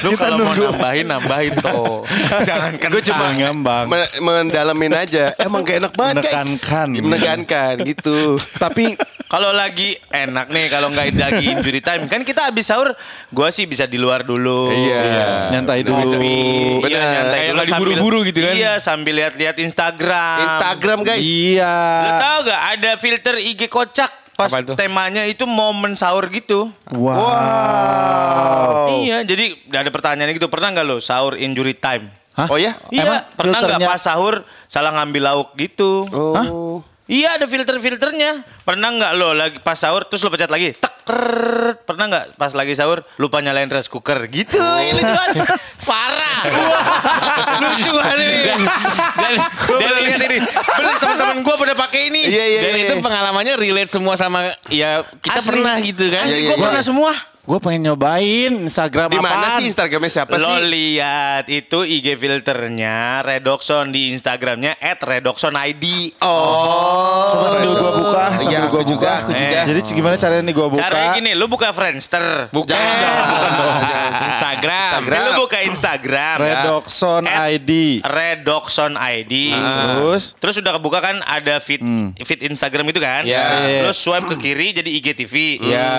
Lu 0.04 0.14
kalau 0.14 0.42
mau 0.42 0.54
nambahin 0.54 1.06
nambahin 1.06 1.54
tuh. 1.58 2.04
Jangan 2.48 2.76
kentang. 2.76 2.92
Gue 2.92 3.02
cuma 3.02 3.32
Ngambang. 3.32 3.84
me- 3.88 4.12
mendalamin 4.20 4.92
aja. 4.94 5.32
Emang 5.36 5.64
gak 5.64 5.80
enak 5.80 5.92
banget 5.92 6.14
guys. 6.18 6.32
Menekankan. 6.32 6.88
Menekankan 7.00 7.74
gitu. 7.84 8.36
Tapi 8.62 8.96
Kalau 9.26 9.50
lagi 9.50 9.90
enak 10.06 10.54
nih, 10.54 10.70
kalau 10.70 10.86
nggak 10.86 11.18
lagi 11.18 11.50
injury 11.50 11.82
time, 11.82 12.06
kan 12.06 12.22
kita 12.22 12.46
habis 12.46 12.62
sahur, 12.62 12.94
gua 13.34 13.50
sih 13.50 13.66
bisa 13.66 13.82
di 13.82 13.98
luar 13.98 14.22
dulu. 14.22 14.70
Iya. 14.70 15.50
nyantai 15.50 15.82
dulu. 15.82 16.14
Ngopi. 16.14 16.38
Iya, 16.86 17.02
nyantai 17.02 17.34
Kayak 17.34 17.42
dulu 17.42 17.58
nggak 17.58 17.66
sambil- 17.66 17.90
diburu-buru 17.90 18.18
gitu 18.22 18.38
kan. 18.38 18.54
Iya, 18.54 18.72
sambil 18.78 19.18
lihat-lihat 19.18 19.56
Instagram. 19.58 20.38
Instagram 20.46 20.98
guys. 21.02 21.26
Iya. 21.26 21.74
Lu 21.74 22.10
tahu 22.16 22.38
gak 22.46 22.62
ada 22.70 22.90
filter 22.94 23.34
IG 23.42 23.66
kocak 23.66 24.10
pas 24.36 24.52
temanya 24.76 25.24
itu 25.24 25.48
momen 25.48 25.96
sahur 25.96 26.28
gitu. 26.28 26.68
Wow. 26.92 28.92
Iya, 29.02 29.24
jadi 29.24 29.56
ada 29.72 29.88
pertanyaan 29.88 30.36
gitu, 30.36 30.52
pernah 30.52 30.76
nggak 30.76 30.86
lo 30.86 31.00
sahur 31.00 31.40
injury 31.40 31.72
time? 31.72 32.12
Hah? 32.36 32.52
Oh 32.52 32.60
ya? 32.60 32.76
Iya, 32.92 33.08
Emang 33.08 33.24
pernah 33.32 33.58
nggak 33.64 33.80
pas 33.80 33.96
sahur 33.96 34.44
salah 34.68 34.92
ngambil 34.92 35.32
lauk 35.32 35.48
gitu? 35.56 36.04
Oh. 36.12 36.84
Iya 37.08 37.40
ada 37.40 37.48
filter-filternya. 37.48 38.44
Pernah 38.66 38.88
nggak 38.92 39.12
lo 39.16 39.32
lagi 39.32 39.56
pas 39.62 39.78
sahur 39.78 40.04
terus 40.04 40.20
lo 40.20 40.28
pencet 40.28 40.52
lagi? 40.52 40.76
Tek. 40.76 40.94
krrrt. 41.06 41.86
Pernah 41.86 42.04
nggak 42.10 42.26
pas 42.34 42.50
lagi 42.50 42.74
sahur 42.74 42.98
lupa 43.22 43.38
nyalain 43.38 43.70
rice 43.70 43.86
cooker 43.86 44.26
gitu? 44.26 44.58
Ini 44.58 44.90
lucu 44.90 45.12
banget. 45.14 45.46
Parah. 45.86 46.42
Wah, 46.50 46.82
lucu 47.62 47.90
banget 47.94 48.18
ini. 48.26 48.66
Dan 49.14 49.32
Gue 49.38 49.86
dan 49.86 50.42
udah 51.66 51.76
pakai 51.76 52.00
ini. 52.14 52.22
Iya 52.30 52.44
iya 52.46 52.60
dan 52.62 52.72
iya. 52.78 52.84
itu 52.88 52.94
pengalamannya 53.02 53.54
relate 53.58 53.90
semua 53.90 54.14
sama 54.14 54.46
ya 54.70 55.02
kita 55.22 55.42
Asli. 55.42 55.48
pernah 55.52 55.74
gitu 55.82 56.04
kan. 56.08 56.24
Asli 56.26 56.38
Iya, 56.46 56.48
gue 56.52 56.56
iya, 56.56 56.64
pernah 56.64 56.82
iya. 56.82 56.88
semua. 56.88 57.12
Gue 57.46 57.62
pengen 57.62 57.86
nyobain 57.86 58.66
Instagram 58.66 59.06
Di 59.06 59.22
mana 59.22 59.38
apaan? 59.38 59.62
sih 59.62 59.70
Instagramnya 59.70 60.10
siapa 60.10 60.34
Lo 60.34 60.50
sih? 60.58 60.66
lihat 60.66 61.46
itu 61.46 61.86
IG 61.86 62.18
filternya 62.18 63.22
Redoxon 63.22 63.94
di 63.94 64.10
Instagramnya 64.10 64.74
@redoxonid. 64.82 65.78
Oh. 66.26 67.30
Coba 67.30 67.46
sambil 67.54 67.70
gua 67.78 67.92
buka, 67.94 68.24
sambil 68.34 68.50
Iya, 68.50 68.58
gua 68.66 68.82
aku 68.82 68.90
juga, 68.90 68.98
buka. 68.98 69.22
aku 69.22 69.30
juga. 69.30 69.60
Jadi 69.62 69.80
gimana 69.94 70.14
caranya 70.18 70.42
nih 70.42 70.54
gua 70.58 70.66
buka? 70.66 70.82
Caranya 70.82 71.08
gini, 71.14 71.30
lu 71.38 71.46
buka 71.46 71.70
Friendster. 71.70 72.50
Bukan. 72.50 72.74
Jangan. 72.74 74.10
Instagram. 74.26 74.90
Tapi 75.06 75.16
lu 75.16 75.32
buka 75.38 75.58
Instagram. 75.62 76.36
Redoxon 76.42 77.22
At 77.30 77.46
ID. 77.54 77.70
Redoxon 78.02 78.92
ID. 78.98 79.34
Terus 79.54 80.22
Terus 80.34 80.54
udah 80.58 80.72
kebuka 80.78 80.98
kan 80.98 81.16
ada 81.22 81.62
feed 81.62 81.78
feed 82.18 82.42
Instagram 82.42 82.90
itu 82.90 82.98
kan. 82.98 83.22
Ya. 83.22 83.86
Lu 83.86 83.94
swipe 83.94 84.34
ke 84.34 84.50
kiri 84.50 84.74
jadi 84.74 84.90
IGTV. 84.98 85.62
Ya. 85.62 85.90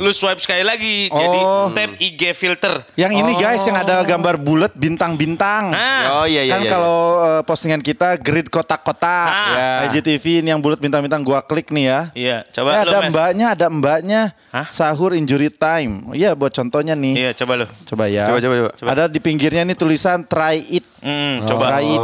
Lu 0.00 0.08
swipe 0.08 0.40
sekali 0.40 0.64
lagi 0.64 0.93
jadi 1.06 1.40
Oh. 1.40 1.68
tab 1.70 1.90
IG 1.96 2.22
filter. 2.32 2.82
yang 2.94 3.10
ini 3.10 3.32
guys 3.34 3.62
yang 3.62 3.76
ada 3.76 4.00
gambar 4.00 4.36
bulat 4.36 4.72
bintang-bintang. 4.72 5.70
Nah, 5.70 6.20
Oh 6.20 6.26
iya 6.26 6.42
iya. 6.42 6.52
kan 6.52 6.60
iya. 6.60 6.70
kalau 6.70 6.98
uh, 7.16 7.42
postingan 7.42 7.78
kita 7.78 8.16
grid 8.16 8.46
kotak-kotak. 8.46 9.26
Ah. 9.26 9.52
Ya. 9.52 9.68
IGTV 9.88 10.40
ini 10.40 10.48
yang 10.48 10.58
bulat 10.58 10.78
bintang-bintang 10.78 11.20
gua 11.20 11.40
klik 11.40 11.68
nih 11.68 11.84
ya. 11.84 12.00
iya, 12.12 12.36
Eh, 12.40 12.52
coba 12.52 12.80
lu 12.80 12.90
ada 12.90 12.98
Mes. 13.00 13.10
mbaknya, 13.10 13.46
ada 13.50 13.66
mbaknya. 13.68 14.22
Hah? 14.48 14.66
Sahur 14.68 15.12
injury 15.12 15.48
time. 15.48 16.06
Oh, 16.06 16.14
Iya 16.14 16.32
buat 16.32 16.50
contohnya 16.50 16.94
nih. 16.94 17.14
Iya, 17.16 17.30
coba 17.34 17.52
lu. 17.56 17.66
Coba 17.84 18.04
ya. 18.06 18.24
Coba, 18.26 18.38
coba, 18.40 18.54
coba. 18.72 18.88
Ada 18.88 19.04
di 19.06 19.18
pinggirnya 19.18 19.62
nih 19.62 19.74
tulisan 19.74 20.22
try 20.22 20.58
it. 20.60 20.86
Hmm, 21.00 21.42
coba. 21.44 21.74
Try 21.74 21.86
it. 21.88 22.02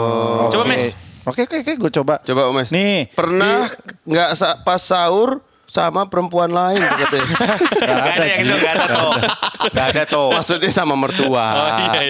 Coba, 0.49 0.63
Oke. 0.63 0.69
Mes. 0.69 0.85
Oke 1.21 1.45
oke 1.45 1.57
oke 1.61 1.73
gue 1.77 1.91
coba. 1.95 2.15
Coba 2.21 2.49
Mas. 2.51 2.69
Nih. 2.71 3.13
Pernah 3.13 3.69
nggak 4.03 4.31
sa- 4.33 4.57
pas 4.59 4.81
sahur 4.81 5.45
sama 5.71 6.03
perempuan 6.11 6.51
lain 6.51 6.83
katanya. 6.83 7.27
Gak 7.81 8.03
ada 8.11 8.25
yang 8.27 8.39
itu, 8.43 8.57
gak 8.59 8.73
ada 8.75 8.87
toh. 8.87 9.13
Gak 9.71 9.87
ada 9.95 10.03
toh. 10.05 10.29
Maksudnya 10.35 10.71
sama 10.71 10.95
mertua. 10.99 11.47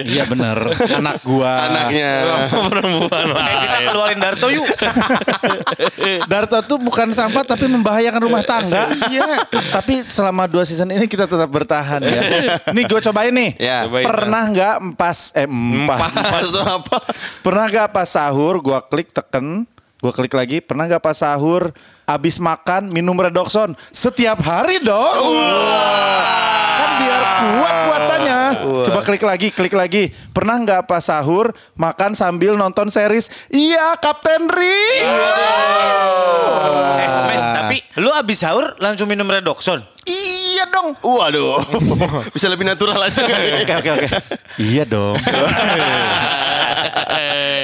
Iya 0.01 0.25
bener, 0.25 0.57
anak 0.97 1.21
gua. 1.21 1.69
Anaknya. 1.69 2.11
Perempuan 2.49 3.25
Eh, 3.31 3.55
kita 3.61 3.77
keluarin 3.93 4.19
Darto 4.19 4.47
yuk. 4.49 4.65
Darto 6.31 6.57
tuh 6.65 6.77
bukan 6.81 7.13
sampah 7.13 7.45
tapi 7.45 7.69
membahayakan 7.69 8.21
rumah 8.21 8.41
tangga. 8.41 8.89
Iya. 9.11 9.43
tapi 9.75 10.07
selama 10.07 10.47
dua 10.47 10.63
season 10.63 10.87
ini 10.87 11.03
kita 11.03 11.27
tetap 11.27 11.49
bertahan 11.51 11.99
ya. 11.99 12.21
Nih 12.71 12.87
gue 12.87 13.01
cobain 13.01 13.33
nih. 13.33 13.51
Ya. 13.59 13.83
Cobain. 13.85 14.05
Pernah 14.07 14.43
nggak 14.47 14.75
empas 14.79 15.35
eh 15.35 15.43
empas. 15.45 15.99
Maksud 16.15 16.63
apa? 16.63 16.97
Pernah 17.43 17.65
nggak 17.67 17.87
pas 17.91 18.07
sahur 18.07 18.63
gua 18.63 18.79
klik 18.79 19.11
teken, 19.11 19.67
gua 20.01 20.11
klik 20.11 20.33
lagi. 20.33 20.57
Pernah 20.59 20.89
nggak 20.89 21.03
pas 21.05 21.15
sahur 21.15 21.69
abis 22.09 22.41
makan 22.41 22.91
minum 22.91 23.15
redoxon 23.15 23.77
setiap 23.93 24.41
hari 24.41 24.81
dong? 24.81 25.21
Kan 26.75 26.91
biar 26.99 27.21
kuat 27.39 27.75
puasanya. 27.87 28.39
Coba 28.61 28.99
klik 29.05 29.23
lagi, 29.23 29.47
klik 29.53 29.77
lagi. 29.77 30.09
Pernah 30.33 30.57
nggak 30.65 30.81
pas 30.89 31.05
sahur 31.05 31.53
makan 31.77 32.17
sambil 32.17 32.57
nonton 32.57 32.89
series? 32.89 33.29
Iya, 33.53 33.95
Kapten 34.01 34.49
Ri. 34.49 34.81
Eh, 36.97 37.09
Mes, 37.29 37.45
tapi 37.45 37.77
lu 38.01 38.09
abis 38.11 38.41
sahur 38.41 38.73
langsung 38.81 39.05
minum 39.05 39.29
redoxon. 39.29 39.85
Iya 40.03 40.65
dong. 40.73 40.97
Waduh. 41.05 41.61
Bisa 42.35 42.49
lebih 42.49 42.65
natural 42.65 42.97
aja 42.97 43.21
kan? 43.21 43.37
Oke 43.37 43.73
oke 43.77 43.89
oke. 43.93 44.07
Iya 44.57 44.83
dong. 44.89 45.15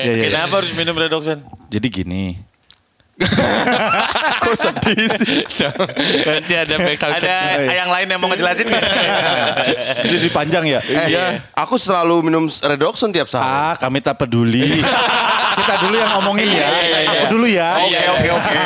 Iya, 0.06 0.14
iya. 0.14 0.26
Kenapa 0.30 0.54
harus 0.62 0.72
minum 0.78 0.94
redoxon? 0.94 1.40
Jadi 1.72 1.88
gini. 1.90 2.38
Kok 4.46 4.56
sedih 4.56 5.10
sih? 5.10 5.42
Nanti 6.24 6.54
ada 6.54 6.76
back 6.78 6.98
sound 7.02 7.14
Ada 7.18 7.36
yang 7.66 7.90
lain 7.90 8.08
yang 8.14 8.20
mau 8.22 8.30
ngejelasin 8.30 8.66
nggak? 8.70 8.84
Jadi 10.06 10.18
dipanjang 10.30 10.66
ya? 10.70 10.80
Eh, 10.86 11.42
aku 11.58 11.82
selalu 11.82 12.30
minum 12.30 12.46
redoxon 12.46 13.10
tiap 13.10 13.26
sahur. 13.26 13.74
Ah, 13.74 13.76
kami 13.76 14.06
tak 14.06 14.22
peduli. 14.22 14.82
Kita 15.58 15.74
dulu 15.82 15.96
yang 15.98 16.12
ngomongin 16.22 16.48
ya. 16.54 16.68
Aku 17.18 17.26
dulu 17.34 17.46
ya. 17.50 17.70
Oke, 17.82 17.98
oke, 17.98 18.30
oke. 18.38 18.58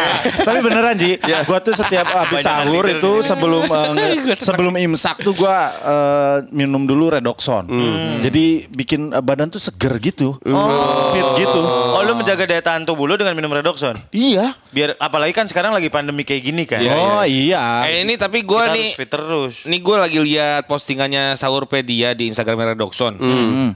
Tapi 0.44 0.58
beneran 0.60 0.96
Ji, 1.00 1.16
gua 1.48 1.64
tuh 1.64 1.72
setiap 1.72 2.08
habis 2.12 2.44
Banyak 2.44 2.68
sahur 2.68 2.84
itu 2.92 3.12
sebelum 3.24 3.64
eh, 3.64 4.36
sebelum 4.36 4.74
imsak 4.76 5.24
tuh 5.24 5.32
gua 5.32 5.72
eh, 5.72 6.38
minum 6.52 6.84
dulu 6.84 7.16
redoxon. 7.16 7.72
Jadi 8.20 8.68
bikin 8.68 9.16
eh, 9.16 9.24
badan 9.24 9.48
tuh 9.48 9.64
seger 9.64 9.96
gitu. 10.04 10.36
Fit 11.16 11.28
gitu. 11.40 11.62
Oh 11.64 12.04
lu 12.04 12.20
menjaga 12.20 12.44
daya 12.44 12.60
tahan 12.60 12.84
tubuh 12.84 13.08
lu 13.08 13.16
dengan 13.16 13.40
minum 13.40 13.52
redoxon? 13.56 13.96
Iya. 14.12 14.41
Biar 14.72 14.96
apalagi 14.98 15.36
kan 15.36 15.46
sekarang 15.46 15.76
lagi 15.76 15.92
pandemi 15.92 16.24
kayak 16.24 16.44
gini 16.44 16.64
kan. 16.64 16.82
Oh 16.88 17.24
iya. 17.28 17.86
Eh 17.86 18.08
ini 18.08 18.16
tapi 18.16 18.42
gue 18.42 18.64
nih 18.72 18.88
harus 18.94 19.00
fit 19.00 19.10
terus. 19.12 19.54
Nih 19.68 19.84
gue 19.84 19.96
lagi 20.00 20.20
lihat 20.24 20.66
postingannya 20.66 21.36
Saurpedia 21.36 22.16
di 22.16 22.32
Instagram 22.32 22.74
Redoxon. 22.74 23.20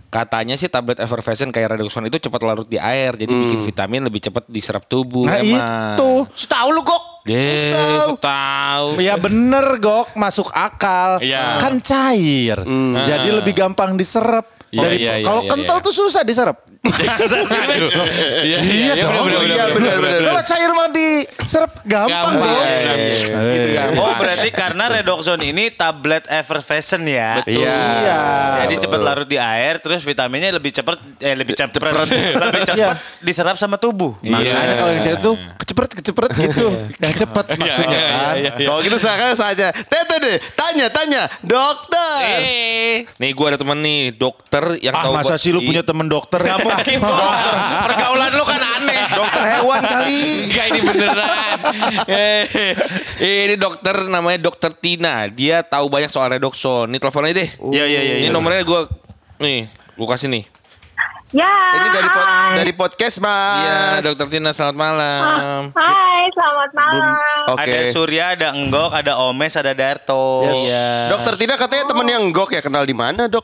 Katanya 0.08 0.56
sih 0.56 0.72
tablet 0.72 0.98
effervescent 1.04 1.52
kayak 1.52 1.76
Redoxon 1.76 2.08
itu 2.08 2.18
cepat 2.18 2.42
larut 2.42 2.68
di 2.68 2.80
air, 2.80 3.14
jadi 3.20 3.30
bikin 3.30 3.62
vitamin 3.62 4.02
lebih 4.08 4.24
cepat 4.24 4.48
diserap 4.48 4.88
tubuh. 4.88 5.28
Nah 5.28 5.44
emang. 5.44 6.00
itu. 6.00 6.12
Tahu 6.48 6.70
lu 6.72 6.82
kok? 6.88 7.02
Deh, 7.26 7.74
Tahu. 7.74 8.22
tahu. 8.22 8.88
Ya 9.02 9.18
bener 9.18 9.82
Gok, 9.82 10.14
masuk 10.14 10.46
akal. 10.54 11.18
Iya. 11.26 11.58
Kan 11.58 11.82
cair. 11.82 12.62
Jadi 13.10 13.30
lebih 13.34 13.54
gampang 13.58 13.98
diserap. 13.98 14.46
Iya, 14.76 14.82
Dari 14.82 14.98
iya, 15.00 15.14
iya, 15.22 15.26
kalau 15.26 15.42
iya, 15.46 15.52
kental 15.56 15.78
iya. 15.80 15.86
tuh 15.88 15.94
susah 15.96 16.22
diserap. 16.28 16.58
Iya, 16.86 18.58
Iya 18.62 18.94
dong. 19.02 19.26
bener, 19.26 19.42
Iya, 19.42 19.66
benar, 19.72 19.96
benar. 19.98 20.22
Kalau 20.24 20.44
cair 20.46 20.72
mah 20.72 20.88
diserap 20.90 21.72
gampang, 21.84 22.12
Gampang. 22.12 22.34
dong. 22.38 22.56
Iya, 22.56 22.70
iya, 22.70 22.94
iya. 22.96 23.38
Gitu, 23.48 23.68
gampang. 23.74 24.02
Oh 24.02 24.14
berarti 24.16 24.50
karena 24.52 24.84
redoxon 24.92 25.42
ini 25.42 25.64
tablet 25.72 26.24
effervescent 26.28 27.04
ya. 27.04 27.42
Iya. 27.44 27.74
Iya. 27.76 28.20
Jadi 28.62 28.76
cepat 28.80 29.00
larut 29.00 29.26
di 29.26 29.38
air, 29.38 29.78
terus 29.78 30.02
vitaminnya 30.02 30.50
lebih 30.52 30.72
cepat, 30.72 30.98
eh 31.20 31.34
lebih 31.34 31.54
cepat, 31.54 31.92
lebih 32.36 32.62
cepat 32.64 32.76
Iya. 32.76 32.90
diserap 33.20 33.56
sama 33.56 33.76
tubuh. 33.76 34.14
Makanya 34.22 34.76
kalau 34.76 34.92
yang 34.92 35.04
cair 35.04 35.20
tuh 35.20 35.36
kecepret 35.58 35.92
kecepret 35.92 36.32
gitu. 36.36 36.68
yang 36.98 37.14
cepet 37.16 37.46
maksudnya 37.56 37.98
iya, 37.98 38.10
kan. 38.12 38.34
iya, 38.36 38.52
iya. 38.54 38.68
Kalau 38.68 38.80
gitu 38.82 38.98
sekarang 38.98 39.34
saja. 39.34 39.68
Tete 39.72 40.16
deh, 40.20 40.38
tanya, 40.54 40.86
tanya. 40.88 41.22
Dokter. 41.42 42.22
Eh, 42.38 43.06
nih 43.18 43.32
gue 43.32 43.46
ada 43.46 43.58
temen 43.58 43.78
nih 43.78 44.12
dokter 44.12 44.64
yang 44.80 44.94
Ah 44.94 45.04
tahu 45.04 45.14
masa 45.16 45.36
sih 45.36 45.50
lu 45.50 45.62
punya 45.62 45.82
temen 45.82 46.06
dokter? 46.06 46.38
Gak 46.38 46.60
mungkin 46.76 46.98
dokter. 47.00 47.54
Pergaulan 47.88 48.32
lu 48.32 48.44
kan 48.44 48.62
aneh. 48.62 49.04
Dokter 49.12 49.44
hewan 49.48 49.82
kali. 49.82 50.22
Enggak 50.52 50.66
ini 50.70 50.80
beneran. 50.84 51.58
Ini 53.46 53.56
dokter 53.58 53.96
namanya 54.08 54.40
dokter 54.42 54.72
Tina. 54.76 55.28
Dia 55.28 55.64
tahu 55.64 55.88
banyak 55.88 56.12
soal 56.12 56.36
redoxon. 56.36 56.92
Nih 56.92 57.00
telepon 57.00 57.26
aja 57.26 57.36
deh. 57.42 57.50
Iya 57.72 57.86
iya 57.88 58.02
iya. 58.02 58.16
Ini 58.26 58.30
nomornya 58.30 58.62
gue 58.62 58.82
nih, 59.40 59.68
gue 59.70 60.08
kasih 60.08 60.30
nih. 60.32 60.44
Ya. 61.36 61.52
Ini 61.76 61.88
dari 61.92 62.08
pod- 62.08 62.30
hai. 62.32 62.54
dari 62.56 62.72
podcast, 62.72 63.16
Mas. 63.20 63.60
Iya, 63.60 63.80
dokter 64.08 64.28
Tina 64.32 64.56
selamat 64.56 64.78
malam. 64.78 65.62
Hai, 65.76 66.32
selamat 66.32 66.70
malam. 66.72 67.44
Oke. 67.52 67.62
Ada 67.66 67.80
Surya, 67.92 68.24
ada 68.40 68.48
Enggok, 68.56 68.92
ada 68.96 69.20
Omes, 69.20 69.52
ada 69.60 69.76
Darto. 69.76 70.48
Iya. 70.48 71.12
Dokter 71.12 71.36
Tina 71.36 71.60
katanya 71.60 71.92
temen 71.92 72.08
yang 72.08 72.24
gok 72.32 72.56
ya 72.56 72.62
kenal 72.64 72.88
di 72.88 72.96
mana, 72.96 73.28
Dok? 73.28 73.44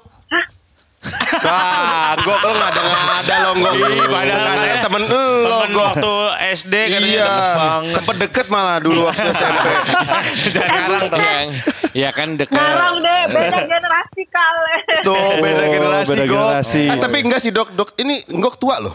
Wah, 1.02 2.14
gok 2.16 2.40
lo 2.40 2.52
nggak 2.54 2.70
ada 2.70 2.82
nggak 2.84 3.18
ada 3.20 3.36
lo 3.40 3.50
gok. 3.56 3.74
Ih, 3.74 4.06
padahal 4.06 4.42
katanya 4.46 4.78
temen 4.80 5.02
lo 5.04 5.18
Temen 5.58 5.70
gok. 5.72 5.82
waktu 5.84 6.14
SD 6.54 6.74
katanya 6.78 7.02
Iya, 7.02 7.26
deket 7.26 7.58
banget. 7.58 7.92
sempet 7.92 8.16
deket 8.20 8.46
malah 8.48 8.78
dulu 8.78 9.00
waktu 9.08 9.26
SMP. 9.32 9.66
Jangan 10.54 10.70
ngarang 10.72 11.04
tuh. 11.08 11.18
Yang, 11.18 11.48
ya 11.92 12.10
kan 12.12 12.28
dekat. 12.36 12.54
Ngarang 12.54 12.96
deh, 13.00 13.22
beda 13.28 13.60
generasi 13.66 14.22
kali. 14.30 14.76
Tuh 15.02 15.30
beda 15.40 15.62
Oh, 15.62 15.70
generasi 15.72 16.08
beda 16.08 16.24
gok. 16.24 16.38
generasi. 16.38 16.84
Ah, 16.88 16.98
tapi 17.00 17.18
enggak 17.20 17.40
sih 17.40 17.52
dok, 17.52 17.70
dok 17.72 17.90
ini 17.98 18.16
gok 18.30 18.56
tua 18.56 18.76
loh. 18.80 18.94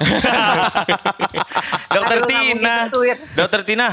Dokter 1.96 2.18
Tina. 2.24 2.76
Dokter 3.34 3.60
Tina. 3.62 3.88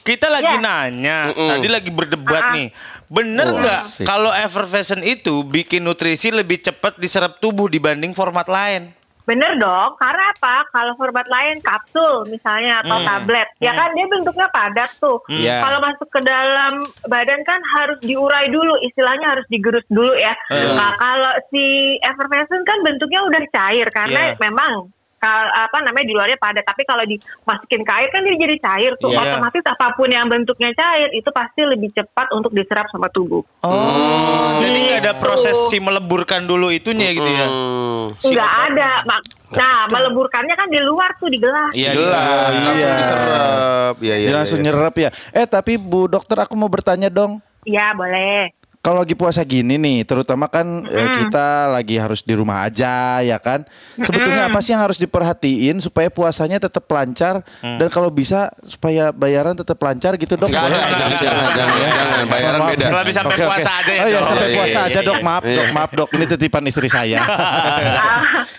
Kita 0.00 0.26
lagi 0.26 0.56
Ya. 0.56 0.60
nanya, 0.60 1.18
tadi 1.30 1.68
lagi 1.68 1.90
berdebat 1.92 2.42
Ah. 2.42 2.52
nih. 2.52 2.68
Bener 3.06 3.50
nggak 3.50 3.82
kalau 4.02 4.30
effervescent 4.30 5.02
itu 5.02 5.42
bikin 5.42 5.82
nutrisi 5.82 6.30
lebih 6.30 6.58
cepat 6.58 6.94
diserap 6.96 7.36
tubuh 7.38 7.66
dibanding 7.66 8.10
format 8.10 8.46
lain? 8.46 8.94
Bener 9.20 9.54
dong, 9.54 9.94
karena 9.94 10.32
apa? 10.32 10.66
Kalau 10.70 10.96
format 10.96 11.22
lain 11.24 11.60
kapsul 11.60 12.26
misalnya 12.26 12.82
atau 12.82 12.98
tablet, 12.98 13.46
ya 13.58 13.70
kan 13.70 13.94
dia 13.94 14.06
bentuknya 14.08 14.48
padat 14.48 14.90
tuh. 14.96 15.22
Iya. 15.28 15.60
Kalau 15.60 15.78
masuk 15.78 16.08
ke 16.08 16.20
dalam 16.20 16.82
badan 17.06 17.38
kan 17.44 17.60
harus 17.78 18.00
diurai 18.00 18.50
dulu, 18.50 18.74
istilahnya 18.82 19.30
harus 19.30 19.46
digerus 19.46 19.86
dulu 19.86 20.10
ya. 20.16 20.34
Nah 20.50 20.96
kalau 20.96 21.30
si 21.46 21.62
effervescent 22.00 22.64
kan 22.64 22.78
bentuknya 22.82 23.22
udah 23.22 23.42
cair 23.52 23.86
karena 23.90 24.34
Iya. 24.34 24.38
memang 24.40 24.90
apa 25.22 25.84
namanya 25.84 26.06
di 26.06 26.14
luarnya 26.16 26.34
padat, 26.34 26.64
tapi 26.64 26.82
kalau 26.82 27.04
dimasukin 27.04 27.84
ke 27.84 27.92
air 27.92 28.08
kan 28.08 28.24
dia 28.24 28.36
jadi 28.38 28.56
cair 28.56 28.92
tuh. 28.96 29.12
Iya. 29.12 29.36
Otomatis 29.36 29.64
apa 29.64 29.86
pun 29.92 30.08
yang 30.08 30.26
bentuknya 30.26 30.72
cair 30.72 31.12
itu 31.12 31.28
pasti 31.28 31.60
lebih 31.60 31.92
cepat 31.92 32.32
untuk 32.32 32.50
diserap 32.50 32.88
sama 32.88 33.06
tubuh. 33.08 33.44
Oh, 33.60 34.56
jadi 34.58 34.78
nggak 34.78 34.98
ada 35.00 35.12
Gitu. 35.12 35.20
proses 35.20 35.56
si 35.68 35.76
meleburkan 35.76 36.44
dulu 36.44 36.70
itunya 36.70 37.12
gitu 37.12 37.26
ya? 37.26 37.46
Hmm. 37.46 38.16
Si 38.16 38.34
ada. 38.34 39.04
Mak- 39.04 39.38
Nah, 39.50 39.82
meleburkannya 39.90 40.54
kan 40.54 40.70
di 40.70 40.78
luar 40.78 41.10
tuh 41.18 41.26
di 41.26 41.34
gelas. 41.34 41.74
Iya, 41.74 41.90
Gelas, 41.90 42.22
iya. 42.54 42.62
langsung 42.62 42.94
diserap. 42.94 43.94
Iya, 43.98 44.14
iya. 44.14 44.28
Langsung 44.30 44.60
iya. 44.60 44.66
nyerap 44.70 44.94
ya. 44.94 45.10
Eh 45.34 45.42
tapi 45.44 45.74
Bu 45.74 46.06
Dokter 46.06 46.38
aku 46.38 46.54
mau 46.54 46.70
bertanya 46.70 47.10
dong. 47.10 47.42
Iya, 47.66 47.90
boleh. 47.92 48.54
Kalau 48.80 49.04
lagi 49.04 49.12
puasa 49.12 49.44
gini 49.44 49.76
nih, 49.76 50.02
terutama 50.02 50.48
kan 50.48 50.64
eh, 50.82 51.08
kita 51.14 51.68
lagi 51.68 52.00
harus 52.00 52.24
di 52.24 52.32
rumah 52.32 52.64
aja 52.64 53.20
ya 53.20 53.36
kan. 53.36 53.60
Sebetulnya 53.94 54.48
apa 54.48 54.56
sih 54.58 54.72
yang 54.72 54.80
harus 54.80 54.96
diperhatiin 54.96 55.78
supaya 55.78 56.08
puasanya 56.08 56.56
tetap 56.58 56.88
lancar 56.88 57.44
dan 57.60 57.88
kalau 57.88 58.08
bisa 58.08 58.48
supaya 58.60 59.12
bayaran 59.12 59.52
tetap 59.52 59.76
lancar 59.76 60.16
gitu 60.16 60.32
dok? 60.34 60.48
Enggak 60.48 60.64
ada, 60.64 60.72
Boleh? 60.72 60.96
jangan, 60.96 61.12
jangan, 61.12 61.50
jangan, 61.52 61.76
jangan. 61.76 62.24
Bayaran 62.26 62.56
Maaf. 62.58 62.70
beda. 62.72 62.86
Lebih 62.90 63.12
sampai 63.12 63.28
Oke, 63.30 63.36
oke. 63.38 63.50
puasa 63.52 63.70
aja 63.76 63.92
ya, 63.92 64.00
Oh 64.00 64.08
iya 64.08 64.20
sampai 64.22 64.46
Iya, 64.46 64.56
puasa 64.56 64.70
iya, 64.72 64.88
aja 64.88 64.96
iya, 64.96 65.00
dok. 65.04 65.14
iya. 65.14 65.26
Maaf 65.28 65.42
dok, 65.44 65.66
maaf 65.76 65.90
dok. 65.92 66.08
Ini 66.16 66.24
titipan 66.26 66.62
istri 66.64 66.88
saya. 66.88 67.20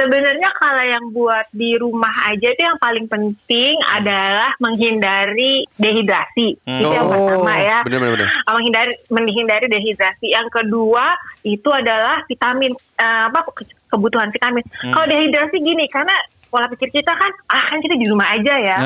Sebenarnya 0.00 0.48
kalau 0.56 0.80
yang 0.82 1.04
buat 1.12 1.44
di 1.52 1.76
rumah 1.76 2.08
aja 2.26 2.48
itu 2.48 2.62
yang 2.62 2.80
paling 2.80 3.04
penting 3.04 3.76
adalah 3.86 4.48
menghindari 4.56 5.68
dehidrasi. 5.76 6.56
Itu 6.56 6.88
yang 6.88 7.04
Oh, 7.04 7.12
pertama 7.12 7.52
ya. 7.54 7.78
bener, 7.84 8.00
bener, 8.00 8.12
bener. 8.16 8.28
Ah, 8.42 8.56
Menghindari 8.56 8.92
menghindari 9.08 9.66
dehidrasi. 9.68 10.32
Yang 10.32 10.48
kedua 10.50 11.12
itu 11.42 11.68
adalah 11.68 12.24
vitamin 12.24 12.72
eh, 12.96 13.22
apa 13.28 13.44
ke- 13.52 13.68
kebutuhan 13.86 14.30
vitamin. 14.30 14.64
Kalau 14.80 15.04
dehidrasi 15.04 15.56
gini 15.58 15.84
karena 15.86 16.16
pola 16.50 16.66
pikir 16.66 16.90
kita 16.90 17.14
kan 17.14 17.30
ah 17.46 17.70
kan 17.70 17.78
kita 17.78 17.94
di 17.94 18.10
rumah 18.10 18.34
aja 18.34 18.54
ya, 18.58 18.76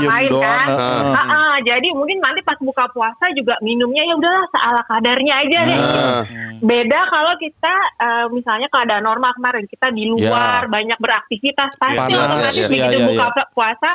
diem 0.00 0.32
doang, 0.32 0.42
kan. 0.42 0.66
heeh. 0.72 1.12
Ah, 1.12 1.26
ah, 1.28 1.54
jadi 1.60 1.88
mungkin 1.92 2.18
nanti 2.24 2.40
pas 2.40 2.56
buka 2.58 2.88
puasa 2.90 3.28
juga 3.36 3.60
minumnya 3.60 4.02
ya 4.02 4.16
udahlah 4.16 4.44
seala 4.48 4.82
kadarnya 4.88 5.34
aja 5.44 5.58
deh. 5.68 5.78
Nah. 5.78 6.22
Beda 6.64 7.00
kalau 7.12 7.36
kita 7.36 7.74
eh, 8.00 8.26
misalnya 8.32 8.72
keadaan 8.72 9.04
normal 9.04 9.36
kemarin 9.36 9.68
kita 9.68 9.92
di 9.92 10.08
luar 10.08 10.64
banyak 10.72 10.96
beraktivitas 10.96 11.76
pasti 11.76 12.00
Panas, 12.00 12.24
otomatis 12.24 12.56
iya, 12.56 12.68
begitu 12.72 12.96
iya, 12.96 13.06
buka 13.12 13.26
iya. 13.28 13.44
puasa 13.52 13.90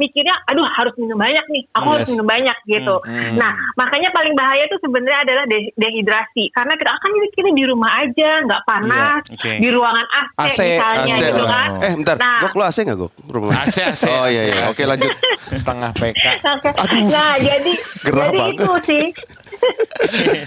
mikirnya, 0.00 0.32
aduh 0.44 0.64
harus 0.72 0.96
minum 0.96 1.14
banyak 1.14 1.44
nih, 1.46 1.62
aku 1.70 1.86
harus 1.90 2.02
Yes. 2.02 2.10
minum 2.10 2.24
banyak 2.24 2.56
gitu. 2.64 2.96
Nah, 3.36 3.52
makanya 3.74 4.08
paling 4.10 4.32
bahaya 4.32 4.64
tuh 4.66 4.80
sebenarnya 4.80 5.20
adalah 5.22 5.44
de- 5.44 5.72
dehidrasi 5.74 6.48
karena 6.50 6.72
kita 6.74 6.90
kan 6.90 7.10
ini 7.12 7.28
kita 7.30 7.50
di 7.50 7.64
rumah 7.64 7.92
aja, 7.98 8.30
nggak 8.40 8.62
panas, 8.64 9.20
Iya, 9.22 9.34
oke. 9.36 9.52
di 9.58 9.68
ruangan 9.68 10.06
AC, 10.08 10.32
AC, 10.40 10.58
misalnya 10.64 11.04
AC. 11.06 11.22
gitu 11.22 11.44
kan. 11.46 11.68
Eh, 11.78 11.92
bentar. 11.94 12.16
Nah, 12.16 12.38
Gok 12.40 12.54
lo 12.54 12.64
AC 12.64 12.78
nggak 12.80 12.96
Gok? 12.96 13.12
Rumah. 13.28 13.52
AC, 13.62 13.76
AC, 13.84 14.02
Oh 14.08 14.26
iya 14.26 14.42
iya. 14.46 14.62
Oke 14.66 14.82
lanjut. 14.82 15.12
Setengah 15.50 15.90
PK. 15.92 16.24
Nah, 17.10 17.34
jadi 17.36 17.72
Gerah 18.02 18.26
jadi 18.26 18.38
banget. 18.38 18.56
itu 18.56 18.72
sih. 18.84 19.04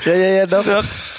Ya 0.04 0.16
ya 0.16 0.30
ya 0.34 0.44
dok. 0.46 0.66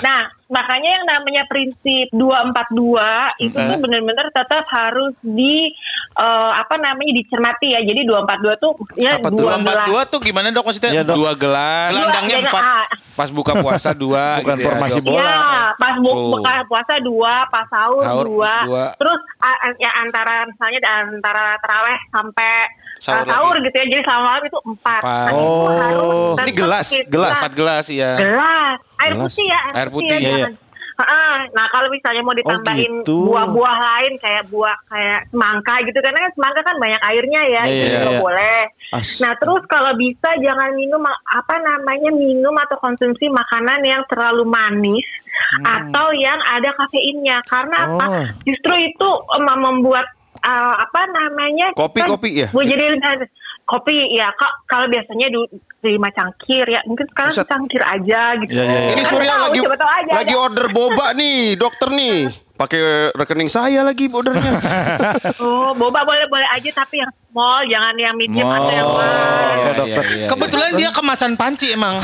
Nah, 0.02 0.26
makanya 0.54 0.90
yang 0.92 1.04
namanya 1.04 1.42
prinsip 1.44 2.06
242 2.10 3.42
itu 3.42 3.56
tuh 3.56 3.78
benar-benar 3.78 4.26
tetap 4.30 4.62
harus 4.64 5.14
di 5.20 5.74
eh, 6.14 6.52
apa 6.54 6.74
namanya 6.76 7.12
dicermati 7.12 7.74
ya. 7.74 7.80
Jadi 7.80 8.06
242 8.06 8.54
tuh 8.56 8.72
ya 8.94 9.18
Apa 9.18 9.28
tuh? 9.28 9.42
dua 9.42 9.58
gelas. 9.58 9.86
242 9.90 10.12
tuh 10.12 10.20
gimana 10.22 10.46
dok 10.48 10.64
maksudnya? 10.64 10.90
Iya, 10.92 11.02
Dok. 11.02 11.16
Dua 11.16 11.32
gelas. 11.34 11.90
Gelandangnya 11.90 12.36
jangan- 12.38 12.48
empat. 12.48 12.62
ah, 12.64 12.84
Pas 13.14 13.28
buka 13.28 13.52
puasa 13.56 13.90
dua. 13.92 14.24
Bukan 14.40 14.54
gitu 14.54 14.60
ya, 14.60 14.66
formasi 14.68 14.98
Dok. 14.98 15.06
bola. 15.08 15.26
Iya, 15.26 15.42
pas 15.74 15.94
bu 15.96 16.08
Tuh. 16.08 16.22
buka 16.32 16.52
puasa 16.64 16.94
dua, 17.00 17.34
pas 17.48 17.66
sahur, 17.66 18.04
Sahur 18.04 18.26
dua. 18.26 18.54
dua. 18.64 18.84
terus 18.94 19.20
ya 19.76 19.90
antara 19.96 20.46
misalnya 20.46 20.78
di 20.78 20.88
antara 20.88 21.44
teraweh 21.58 21.98
sampai 22.08 22.52
Sahur 22.94 23.20
uh, 23.20 23.26
sahur 23.26 23.54
gitu 23.60 23.74
ya, 23.74 23.86
jadi 23.86 24.02
selama 24.02 24.22
malam 24.24 24.42
itu 24.44 24.58
empat. 24.64 25.00
Empat. 25.02 25.26
Nah, 25.28 25.30
itu 25.30 25.44
Oh. 25.44 26.32
harus 26.32 26.38
Ini 26.40 26.52
gelas, 26.54 26.86
gelas. 27.06 27.36
Empat 27.36 27.52
gelas 27.52 27.84
iya. 27.86 28.12
Gelas, 28.16 28.76
air 29.00 29.12
putih 29.16 29.46
ya, 29.46 29.60
Air 29.74 29.88
putih, 29.90 30.08
ya, 30.10 30.18
iya, 30.18 30.30
jangan. 30.44 30.54
Heeh. 30.94 31.34
Nah 31.58 31.66
kalau 31.74 31.90
misalnya 31.90 32.22
mau 32.22 32.38
ditambahin 32.38 33.02
gitu. 33.02 33.26
buah-buah 33.26 33.76
lain 33.82 34.12
kayak 34.22 34.46
buah 34.46 34.78
kayak 34.86 35.26
semangka 35.26 35.74
gitu 35.82 35.98
karena 35.98 36.18
kan 36.22 36.32
semangka 36.38 36.60
kan 36.62 36.76
banyak 36.78 37.02
airnya 37.02 37.40
ya, 37.50 37.62
Iya, 37.66 37.74
itu 37.74 37.82
iya, 37.82 37.94
juga 37.98 38.10
iya. 38.14 38.20
boleh. 38.22 38.60
As- 38.94 39.18
Nah 39.18 39.32
terus 39.34 39.62
kalau 39.66 39.92
bisa 39.98 40.30
jangan 40.38 40.70
minum 40.78 41.02
apa 41.10 41.54
namanya 41.58 42.14
minum 42.14 42.54
atau 42.54 42.78
konsumsi 42.78 43.26
makanan 43.26 43.82
yang 43.82 44.06
terlalu 44.06 44.46
manis 44.46 45.02
atau 45.66 46.14
yang 46.14 46.38
ada 46.46 46.70
kafeinnya 46.78 47.42
karena 47.50 47.76
apa? 47.90 48.06
Oh. 48.06 48.26
Justru 48.46 48.74
itu 48.78 49.08
em, 49.34 49.46
membuat 49.50 50.06
eh, 50.46 50.74
apa 50.78 51.10
namanya? 51.10 51.74
Kopi, 51.74 52.06
kan 52.06 52.08
kopi 52.14 52.30
ya? 52.46 52.48
Gue 52.54 52.70
jadi 52.70 52.94
kopi 53.64 54.12
ya 54.12 54.28
kak 54.36 54.68
kalau 54.68 54.86
biasanya 54.92 55.32
du, 55.32 55.48
lima 55.84 56.08
cangkir 56.12 56.64
ya 56.68 56.80
mungkin 56.84 57.08
sekarang 57.08 57.32
Buset. 57.32 57.48
cangkir 57.48 57.82
aja 57.84 58.36
gitu. 58.40 58.52
Iya, 58.52 58.64
iya, 58.64 58.78
iya. 58.80 58.92
Ini 58.92 59.02
Kan 59.04 59.10
Surya 59.12 59.32
tahu, 59.32 59.44
lagi 59.44 59.58
tahu 59.60 59.90
aja 59.90 60.12
lagi 60.12 60.34
ada. 60.36 60.44
order 60.44 60.66
boba 60.72 61.06
nih, 61.16 61.38
dokter 61.56 61.88
nih. 61.92 62.18
Pakai 62.54 62.78
rekening 63.12 63.48
saya 63.48 63.82
lagi 63.82 64.06
ordernya. 64.06 64.46
Oh, 65.36 65.74
boba 65.74 66.00
boleh 66.02 66.24
boleh 66.24 66.46
aja 66.48 66.70
tapi 66.72 66.96
yang 66.96 67.10
small, 67.26 67.66
jangan 67.66 67.94
yang 67.96 68.14
medium 68.14 68.46
atau 68.46 68.70
yang 68.70 68.86
Oh, 68.86 68.94
large. 68.94 69.58
oke, 69.58 69.72
dokter. 69.76 70.04
iya, 70.06 70.16
iya. 70.16 70.28
Kebetulan 70.30 70.70
dia 70.74 70.90
kemasan 70.90 71.32
panci 71.34 71.66
emang. 71.68 71.98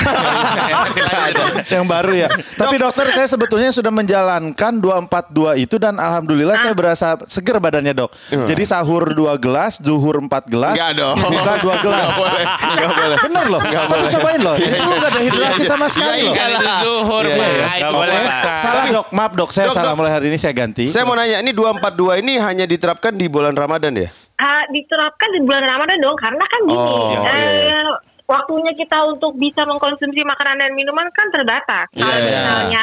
Dok. 1.31 1.49
yang 1.77 1.87
baru 1.87 2.13
ya. 2.17 2.29
Tapi 2.53 2.75
dokter 2.77 3.07
saya 3.11 3.27
sebetulnya 3.27 3.71
sudah 3.71 3.89
menjalankan 3.89 4.73
242 4.77 5.63
itu 5.63 5.77
dan 5.77 5.97
alhamdulillah 5.97 6.59
saya 6.59 6.75
berasa 6.75 7.15
seger 7.27 7.57
badannya 7.57 7.95
dok. 7.95 8.11
Jadi 8.29 8.63
sahur 8.65 9.07
2 9.09 9.17
gelas, 9.39 9.79
zuhur 9.79 10.19
4 10.19 10.27
gelas, 10.49 10.75
Enggak 10.75 10.93
dong. 10.97 11.17
buka 11.17 11.53
2 11.59 11.79
gelas. 11.81 12.03
Enggak 12.03 12.19
boleh. 12.19 12.45
Enggak 12.67 12.93
boleh. 12.93 13.17
Bener 13.23 13.45
loh. 13.47 13.61
Kamu 13.63 14.07
cobain 14.11 14.41
loh. 14.41 14.57
Itu 14.57 14.83
lu 14.83 14.97
gak 14.97 15.11
ada 15.11 15.21
hidrasi 15.23 15.63
sama 15.65 15.87
sekali 15.87 16.21
loh. 16.21 16.35
iya. 16.35 16.43
Kan 16.43 16.51
itu 16.51 16.69
zuhur, 16.83 17.25
Iya, 17.25 17.37
Pak. 17.37 17.47
iya. 17.47 17.55
Itu 17.55 17.79
Nggak 17.79 17.93
boleh. 17.95 18.15
Salah 18.59 18.85
dok, 18.91 19.07
maaf 19.13 19.33
dok. 19.33 19.51
Saya 19.53 19.69
salah 19.71 19.95
mulai 19.95 20.11
hari 20.11 20.27
ini 20.27 20.39
saya 20.41 20.57
ganti. 20.57 20.89
Saya 20.89 21.05
mau 21.05 21.13
nanya, 21.13 21.45
ini 21.45 21.53
242 21.53 22.25
ini 22.25 22.41
hanya 22.41 22.65
diterapkan 22.65 23.13
di 23.13 23.29
bulan 23.29 23.53
Ramadan 23.53 23.93
ya? 23.93 24.09
Ah, 24.41 24.65
diterapkan 24.73 25.29
di 25.37 25.45
bulan 25.45 25.69
Ramadan 25.69 26.01
dong 26.01 26.17
karena 26.17 26.45
kan 26.49 26.61
gini 26.65 26.81
Oh, 26.81 27.13
iya, 27.13 27.45
iya. 27.69 27.81
Waktunya 28.31 28.71
kita 28.73 29.03
untuk 29.05 29.35
bisa 29.35 29.67
mengkonsumsi 29.67 30.23
makanan 30.23 30.57
dan 30.57 30.71
minuman 30.73 31.11
kan 31.11 31.27
terbatas. 31.29 31.91
Kalau 31.91 32.07
Iya, 32.09 32.23
iya. 32.23 32.31
misalnya 32.31 32.83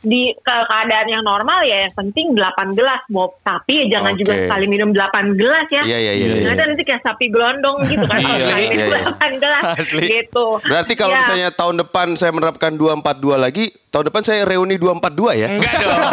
di 0.00 0.34
ke- 0.34 0.66
keadaan 0.66 1.06
yang 1.08 1.22
normal 1.22 1.62
ya 1.62 1.86
yang 1.86 1.94
penting 1.94 2.34
8 2.34 2.74
gelas 2.74 2.98
Bob. 3.06 3.38
Tapi 3.40 3.86
ya 3.86 3.96
jangan 3.96 4.12
Oke. 4.12 4.20
juga 4.20 4.34
sekali 4.36 4.66
minum 4.66 4.90
8 4.90 5.32
gelas 5.32 5.66
ya. 5.68 5.82
Iya, 5.82 5.98
iya, 6.00 6.12
iya, 6.12 6.26
iya. 6.36 6.50
ada 6.50 6.64
nanti 6.66 6.82
kayak 6.82 7.00
sapi 7.00 7.30
gelondong 7.30 7.78
gitu 7.86 8.02
kan. 8.02 8.18
kalau 8.18 8.34
Asli. 8.34 8.42
sekali 8.42 8.64
minum 8.68 8.88
Iya, 8.88 8.98
iya. 8.98 9.14
8 9.14 9.38
gelas 9.38 9.62
Asli. 9.76 10.04
gitu. 10.04 10.46
Berarti 10.60 10.92
kalau 10.92 11.12
Ya. 11.12 11.20
misalnya 11.22 11.48
tahun 11.52 11.76
depan 11.78 12.06
saya 12.12 12.32
menerapkan 12.32 12.72
242 12.74 13.36
lagi, 13.36 13.64
tahun 13.88 14.04
depan 14.08 14.22
saya 14.22 14.42
reuni 14.42 14.74
242 14.76 15.30
ya? 15.32 15.46
Enggak 15.48 15.74
dong. 15.78 15.94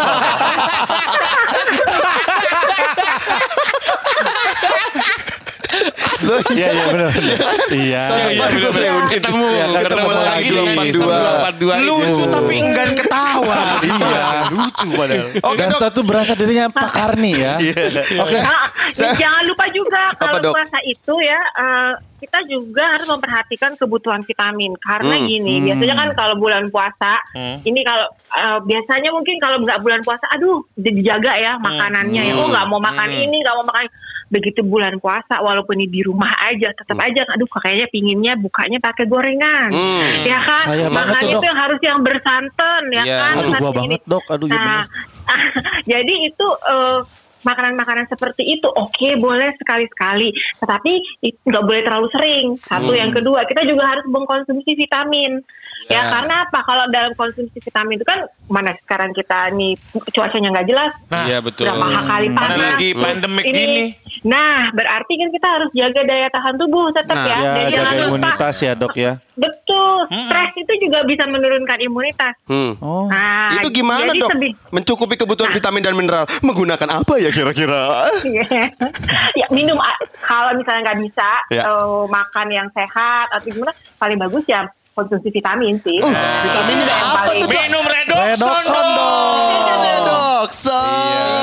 Iya 6.52 6.70
iya 6.70 6.86
benar. 6.92 7.12
Iya. 7.70 8.04
Iya. 8.28 8.46
Ketemu, 9.08 9.46
Iya, 9.46 9.66
ketemu 9.78 9.86
ketemu 9.86 10.10
lagi 10.12 10.48
di 10.48 10.76
sistem 10.84 11.08
242 11.08 11.56
itu. 11.76 11.86
Lucu 11.86 12.24
tapi 12.28 12.54
enggan 12.58 12.90
ketawa. 12.94 13.58
Iya, 13.86 14.24
lucu 14.50 14.88
padahal. 14.92 15.28
Oke, 15.40 15.56
Dan 15.56 15.68
Dok. 15.70 15.80
tentu 15.82 16.02
berasa 16.02 16.34
dirinya 16.34 16.66
Pak 16.68 16.90
Karni 16.92 17.32
ya. 17.34 17.56
Oke. 18.24 18.38
Nah, 18.38 18.66
Saya- 18.92 19.16
jangan 19.16 19.44
lupa 19.46 19.66
juga 19.70 20.02
kalau 20.16 20.42
puasa 20.48 20.78
itu 20.84 21.14
ya 21.20 21.40
eh, 21.40 21.92
kita 22.18 22.40
juga 22.44 22.84
harus 22.88 23.06
memperhatikan 23.06 23.72
kebutuhan 23.76 24.22
vitamin 24.22 24.74
karena 24.80 25.16
Hmm. 25.16 25.28
gini 25.28 25.62
biasanya 25.62 25.96
kan 25.96 26.10
kalau 26.14 26.36
bulan 26.36 26.68
puasa 26.68 27.22
ini 27.62 27.82
kalau 27.82 28.06
eh, 28.32 28.60
biasanya 28.62 29.10
mungkin 29.10 29.36
kalau 29.38 29.58
nggak 29.60 29.80
bulan 29.80 30.02
puasa 30.02 30.26
aduh 30.30 30.64
di- 30.74 30.96
dijaga 30.96 31.34
ya 31.36 31.54
makanannya 31.58 32.22
ya 32.24 32.34
oh 32.36 32.48
nggak 32.48 32.66
mau 32.66 32.80
makan 32.80 33.10
ini 33.12 33.38
nggak 33.38 33.56
mau 33.56 33.66
makan 33.66 33.86
begitu 34.36 34.60
bulan 34.62 35.00
puasa 35.00 35.40
walaupun 35.40 35.80
ini 35.80 35.88
di 35.88 36.02
rumah 36.04 36.28
aja 36.44 36.68
tetap 36.72 37.00
aja 37.00 37.24
aduh 37.26 37.48
kayaknya 37.48 37.88
pinginnya 37.88 38.34
bukanya 38.36 38.78
pakai 38.78 39.08
gorengan 39.08 39.72
Hmm. 39.72 40.28
ya 40.28 40.40
kan 40.42 40.66
Saya 40.68 40.88
makanya 40.90 41.24
Dok. 41.26 41.40
itu 41.40 41.46
yang 41.46 41.60
harus 41.60 41.80
yang 41.80 42.00
bersantan 42.02 42.82
ya 42.92 43.04
Iya. 43.04 43.18
kan 43.18 43.34
Aduh, 43.38 43.52
gua 43.56 43.72
banget. 43.72 44.02
Dok. 44.04 44.26
Aduh, 44.28 44.48
ya 44.48 44.60
nah, 44.60 44.84
jadi 45.92 46.14
itu 46.26 46.48
eh, 46.68 47.00
makanan-makanan 47.46 48.06
seperti 48.06 48.44
itu 48.50 48.68
oke 48.68 49.10
boleh 49.16 49.54
sekali-sekali 49.56 50.30
tetapi 50.58 50.92
nggak 51.24 51.64
boleh 51.64 51.82
terlalu 51.82 52.08
sering 52.12 52.46
satu 52.60 52.92
yang 52.92 53.10
kedua 53.10 53.46
kita 53.46 53.62
juga 53.64 53.88
harus 53.88 54.06
mengkonsumsi 54.06 54.74
vitamin 54.74 55.40
ya 55.86 55.94
Ya. 55.96 56.10
karena 56.10 56.36
apa 56.42 56.60
kalau 56.62 56.90
dalam 56.90 57.14
konsumsi 57.14 57.56
vitamin 57.56 57.96
itu 57.96 58.04
kan 58.04 58.20
mana 58.48 58.74
sekarang 58.76 59.10
kita 59.12 59.54
nih 59.54 59.78
cuacanya 60.08 60.50
nggak 60.52 60.68
jelas 60.68 60.92
Iya 61.24 61.38
betul. 61.40 61.70
berapa 61.70 61.86
kali 62.04 62.28
Mana 62.28 62.42
panas 62.42 62.58
lagi 62.58 62.90
pandemik 62.92 63.44
Ini- 63.44 63.54
gini. 63.56 63.86
nah 64.24 64.70
berarti 64.72 65.14
kan 65.16 65.30
kita 65.30 65.48
harus 65.48 65.70
jaga 65.72 66.02
daya 66.02 66.28
tahan 66.28 66.56
tubuh 66.56 66.90
tetap 66.90 67.14
Nah, 67.16 67.26
ya 67.28 67.36
Ya, 67.36 67.38
dan 67.38 67.66
jangan 67.70 67.70
jaga 67.70 67.94
lupa 67.94 68.10
imunitas 68.10 68.56
ya 68.60 68.74
dok 68.74 68.94
ya. 68.96 69.12
betul 69.36 69.96
stres 70.08 70.52
itu 70.56 70.74
juga 70.80 71.00
bisa 71.04 71.24
menurunkan 71.26 71.78
imunitas 71.80 72.34
Hmm. 72.44 72.74
Oh. 72.80 73.06
nah 73.06 73.54
Itu 73.56 73.70
gimana 73.70 74.08
jadi 74.08 74.20
dok? 74.20 74.30
sebi- 74.32 74.56
Mencukupi 74.72 75.16
kebutuhan 75.16 75.52
vitamin 75.52 75.82
dan 75.82 75.94
mineral. 75.94 76.26
Menggunakan 76.42 76.90
apa 76.96 77.14
ya 77.16 77.30
kira-kira? 77.36 78.08
ya 79.36 79.46
minum 79.50 79.76
a- 79.78 80.00
kalau 80.22 80.56
misalnya 80.56 80.92
nggak 80.92 81.00
bisa 81.04 81.30
Ya. 81.52 81.64
eh, 81.64 82.04
makan 82.08 82.48
yang 82.50 82.68
sehat 82.72 83.28
atau 83.30 83.46
gimana 83.46 83.72
paling 83.96 84.16
bagus 84.18 84.46
ya 84.48 84.64
konsumsi 84.96 85.28
vitamin 85.30 85.76
sih. 85.78 86.00
Uh, 86.00 86.08
vitaminnya 86.42 86.88
Yang 86.88 87.04
apa 87.04 87.20
paling- 87.22 87.42
tuh? 87.42 87.50
Minum 87.52 87.84
Redoxon, 87.86 88.32
Redoxon 88.32 88.86
dong. 88.96 89.60
Redoxon. 89.78 90.72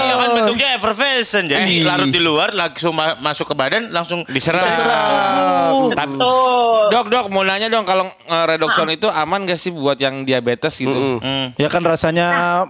Iya 0.02 0.14
kan 0.16 0.28
bentuknya 0.34 0.68
effervescent 0.72 1.46
jadi 1.46 1.60
Ih. 1.70 1.84
larut 1.84 2.08
di 2.08 2.18
luar 2.18 2.48
langsung 2.50 2.92
ma- 2.92 3.18
masuk 3.18 3.46
ke 3.46 3.54
badan 3.54 3.90
langsung 3.90 4.24
Diserap. 4.24 4.64
Betul. 5.90 6.88
Dok, 6.88 7.06
dok, 7.08 7.26
mau 7.28 7.42
nanya 7.42 7.68
dong 7.68 7.84
kalau 7.84 8.04
eh, 8.04 8.44
redoxon 8.46 8.88
itu 8.90 9.06
aman 9.06 9.44
gak 9.44 9.56
sih 9.56 9.70
buat 9.70 9.96
yang 9.96 10.22
diabetes 10.22 10.76
gitu? 10.76 11.18
Hmm. 11.18 11.52
Ya 11.54 11.68
kan 11.68 11.82
rasanya 11.82 12.26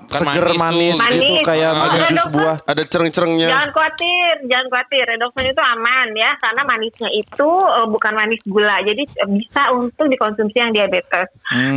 Kan 0.07 0.27
seger 0.27 0.47
manis 0.53 0.59
manis, 0.59 0.97
tuh. 0.97 1.07
gitu 1.13 1.33
Manis. 1.33 1.45
kayak 1.45 1.71
Oh, 1.71 1.77
minum 1.77 1.93
jus 1.93 2.03
Redoxon. 2.09 2.33
buah. 2.33 2.57
Ada 2.65 2.83
cereng-cerengnya. 2.85 3.49
Jangan 3.49 3.71
khawatir, 3.71 4.33
jangan 4.47 4.67
khawatir. 4.69 5.05
Redoxon 5.09 5.45
itu 5.47 5.63
aman 5.63 6.09
ya, 6.13 6.31
karena 6.37 6.63
manisnya 6.65 7.11
itu 7.13 7.49
eh, 7.69 7.87
bukan 7.87 8.13
manis 8.13 8.41
gula, 8.45 8.77
jadi 8.81 9.03
eh, 9.03 9.29
bisa 9.31 9.63
untuk 9.73 10.07
dikonsumsi 10.07 10.57
yang 10.57 10.72
diabetes. 10.73 11.29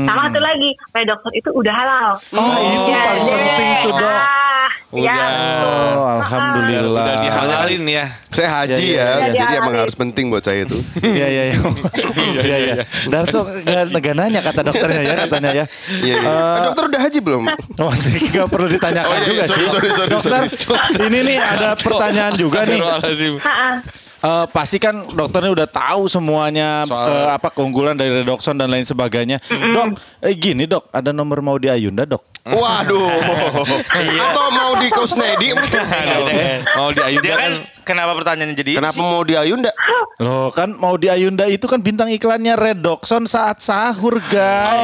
Sama 0.04 0.28
satu 0.28 0.40
lagi, 0.40 0.70
redoxon 0.90 1.32
itu 1.32 1.50
udah 1.52 1.74
halal. 1.74 2.10
Oh, 2.32 2.56
itu 2.58 2.80
Jadi, 2.86 3.06
paling 3.06 3.26
penting 3.28 3.70
tuh, 3.82 3.92
Dok. 3.94 4.08
ah, 4.08 4.70
ya, 4.92 5.12
Udah. 5.12 5.28
Oh, 5.62 6.06
alhamdulillah. 6.18 7.06
Udah 7.06 7.16
dihalalin 7.20 7.84
ya. 7.86 8.06
Saya 8.30 8.50
haji 8.52 8.74
Iya, 8.74 8.80
iya, 8.80 8.96
ya, 9.00 9.16
iya. 9.16 9.28
jadi 9.38 9.54
Iya, 9.54 9.60
emang 9.60 9.74
iya. 9.74 9.82
harus 9.82 9.96
penting 9.96 10.26
buat 10.28 10.42
saya 10.42 10.64
itu. 10.64 10.76
Iya 11.06 11.28
iya 11.28 11.44
iya. 11.46 11.58
Iya 12.40 12.58
iya. 12.58 12.74
Tuh 13.28 13.44
gak, 13.62 13.96
gak 13.96 14.16
nanya 14.16 14.40
kata 14.40 14.60
dokternya 14.62 15.02
ya 15.02 15.14
katanya 15.18 15.50
ya. 15.54 15.66
Iya, 16.00 16.16
iya. 16.16 16.16
Eh, 16.20 16.56
Eh, 16.56 16.60
dokter 16.66 16.84
udah 16.88 17.02
haji 17.02 17.20
belum? 17.22 17.44
Oh, 17.78 17.92
sih 17.94 18.16
gak 18.30 18.48
perlu 18.48 18.68
ditanyakan 18.68 19.08
Oh, 19.08 19.16
iya, 19.18 19.24
iya, 19.26 19.28
juga 19.28 19.44
sorry, 19.46 19.64
sih. 19.64 19.72
sorry, 19.72 19.90
sorry, 19.90 20.10
Dokter, 20.12 20.42
ini 21.02 21.20
nih 21.26 21.38
ada 21.38 21.70
pertanyaan 21.76 22.34
juga 22.36 22.60
nih. 22.64 22.80
Eh, 24.18 24.46
pasti 24.50 24.78
kan 24.78 24.96
dokternya 25.06 25.52
udah 25.54 25.68
tahu 25.68 26.08
semuanya 26.08 26.82
Soal- 26.84 27.10
eh, 27.10 27.30
apa 27.32 27.52
keunggulan 27.52 27.94
dari 27.94 28.24
redoxon 28.24 28.56
dan 28.56 28.68
lain 28.68 28.82
sebagainya. 28.82 29.38
Dok, 29.46 30.00
eh, 30.20 30.34
gini 30.34 30.66
dok, 30.66 30.88
ada 30.90 31.12
nomor 31.12 31.40
mau 31.40 31.56
di 31.56 31.68
Ayunda 31.68 32.04
dok? 32.04 32.24
Waduh. 32.44 33.10
Atau 34.26 34.46
mau 34.50 34.78
di 34.78 34.88
Kusnedi. 34.90 35.50
Mau 36.78 36.90
di 36.92 37.02
Ayunda 37.02 37.26
kan 37.28 37.40
kan 37.40 37.54
kenapa 37.84 38.12
pertanyaannya 38.14 38.56
jadi 38.56 38.72
Kenapa 38.78 38.94
sih? 38.94 39.02
mau 39.02 39.22
di 39.22 39.34
Ayunda? 39.34 39.72
Loh 40.18 40.50
kan 40.50 40.70
mau 40.74 40.96
di 40.96 41.08
Ayunda 41.08 41.46
itu 41.46 41.66
kan 41.66 41.80
bintang 41.80 42.08
iklannya 42.08 42.54
redoxon 42.54 43.26
saat 43.26 43.60
sahur 43.60 44.20
guys. 44.26 44.84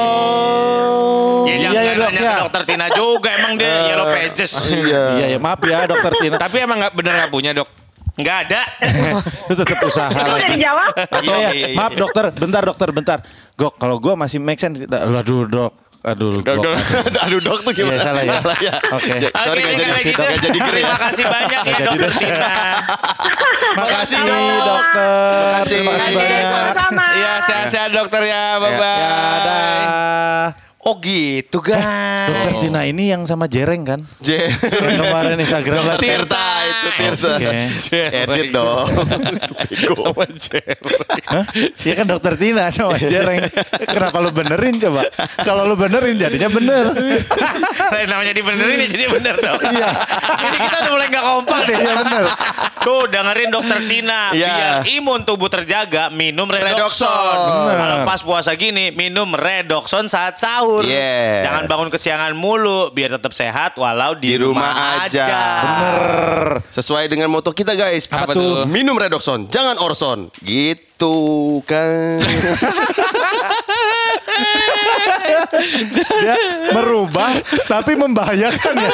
Ya 1.43 1.55
Iya, 1.61 1.81
ya, 1.83 1.93
dok, 1.93 2.11
ya. 2.13 2.33
dokter 2.45 2.63
Tina 2.65 2.87
juga 2.89 3.29
emang 3.33 3.57
dia 3.57 3.89
Yellow 3.89 4.07
Pages. 4.07 4.51
Iya. 4.71 5.03
Iya 5.17 5.25
ya 5.29 5.39
maaf 5.39 5.59
ya 5.61 5.85
dokter 5.85 6.13
Tina. 6.17 6.35
Tapi 6.45 6.57
emang 6.59 6.77
nggak 6.79 6.93
bener 6.93 7.13
nggak 7.17 7.31
punya 7.31 7.51
dok. 7.51 7.67
Enggak 8.13 8.37
ada. 8.45 8.61
itu 9.51 9.61
tetap 9.61 9.79
usaha 9.81 10.07
Itu 10.07 10.19
udah 10.19 10.35
lagi. 10.35 10.51
dijawab. 10.53 10.89
Atau 10.91 11.21
Iya, 11.21 11.35
ya, 11.37 11.49
iya, 11.51 11.67
iya, 11.71 11.77
maaf 11.77 11.91
iya. 11.91 11.99
dokter, 11.99 12.23
bentar 12.31 12.61
dokter, 12.61 12.89
bentar. 12.89 13.17
Gok, 13.53 13.73
kalau 13.75 13.95
gua 13.97 14.13
masih 14.15 14.37
make 14.37 14.57
sense. 14.57 14.83
Aduh 14.83 15.45
dok, 15.45 15.71
aduh 16.01 16.39
gok. 16.39 16.65
Aduh 17.23 17.39
dok 17.39 17.59
tuh 17.61 17.71
gimana? 17.71 18.01
salah 18.01 18.21
ya. 18.21 18.41
Oke. 18.91 19.11
Sorry 19.31 19.59
Oke, 19.59 19.63
gak 19.63 19.75
jadi 19.75 19.85
kalau 19.85 19.97
sih, 19.97 20.09
gitu, 20.09 20.21
gak 20.21 20.41
jadi 20.41 20.59
ger 20.59 20.73
ya. 20.73 20.81
Terima 20.81 20.99
kasih 20.99 21.23
banyak 21.25 21.61
ya 21.63 21.77
dokter 21.79 22.11
Tina. 22.11 22.51
Makasih 23.71 24.19
dokter. 24.25 25.61
Terima 25.63 25.91
kasih 25.93 26.13
banyak. 26.13 26.75
Iya 27.11 27.33
sehat-sehat 27.39 27.89
dokter 27.91 28.21
ya. 28.23 28.43
Bye 28.57 28.71
bye. 28.73 28.85
Ya, 28.97 29.15
dah. 29.39 30.60
Oh 30.81 30.97
gitu 30.97 31.61
guys. 31.61 32.25
Dokter 32.33 32.57
Tina 32.57 32.81
ini 32.89 33.13
yang 33.13 33.29
sama 33.29 33.45
Jereng 33.45 33.85
kan? 33.85 34.01
J. 34.25 34.49
Yang 34.49 34.97
kemarin 34.97 35.37
Instagram 35.37 35.81
lah. 35.85 35.97
Tirta 36.01 36.45
itu 36.65 36.87
Tirta. 36.97 37.31
Oke. 37.37 37.53
Edit 38.25 38.47
dong. 38.49 38.89
Bego. 39.61 40.09
Hah? 41.29 41.45
Iya 41.53 41.93
kan 42.01 42.05
dokter 42.09 42.33
Tina 42.33 42.73
sama 42.73 42.97
Jereng. 42.97 43.45
Kenapa 43.85 44.17
lu 44.25 44.33
benerin 44.33 44.81
coba? 44.81 45.05
Kalau 45.45 45.69
lu 45.69 45.77
benerin 45.77 46.17
jadinya 46.17 46.49
bener. 46.49 46.85
Nah, 46.97 48.01
namanya 48.09 48.33
dibenerin 48.33 48.81
ya 48.81 48.87
jadi 48.89 49.05
bener 49.05 49.35
dong. 49.37 49.61
Iya. 49.61 49.89
Ini 50.49 50.57
kita 50.65 50.77
udah 50.81 50.91
mulai 50.97 51.07
gak 51.13 51.25
kompak 51.29 51.59
deh. 51.69 51.77
Iya 51.77 51.93
bener. 52.01 52.23
Tuh 52.81 53.05
dengerin 53.05 53.53
dokter 53.53 53.77
Tina. 53.85 54.33
Iya. 54.33 54.49
Biar 54.49 54.73
imun 54.97 55.21
tubuh 55.21 55.53
terjaga 55.53 56.09
minum 56.09 56.49
redoxon. 56.49 57.05
Redoxon. 57.05 57.77
Kalau 57.77 57.97
pas 58.09 58.21
puasa 58.25 58.57
gini 58.57 58.89
minum 58.89 59.37
redoxon 59.37 60.09
saat 60.09 60.41
sahur. 60.41 60.81
Iya. 60.81 61.45
Jangan 61.45 61.69
bangun 61.69 61.93
kesiangan 61.93 62.33
mulu 62.33 62.89
biar 62.89 63.21
tetap 63.21 63.37
sehat 63.37 63.77
walau 63.77 64.17
di, 64.17 64.33
Di 64.33 64.41
rumah 64.41 65.05
aja. 65.05 65.29
Bener. 65.29 66.65
Sesuai 66.73 67.05
dengan 67.05 67.29
moto 67.29 67.53
kita 67.53 67.77
guys. 67.77 68.09
Apa 68.09 68.33
tuh? 68.33 68.65
Minum 68.65 68.97
Redoxon, 68.97 69.45
jangan 69.45 69.77
Orson. 69.77 70.33
Gitu 70.41 71.13
kan. 71.69 72.17
Dia 76.21 76.35
merubah 76.71 77.31
tapi 77.65 77.93
membahayakan 77.93 78.73
ya. 78.75 78.91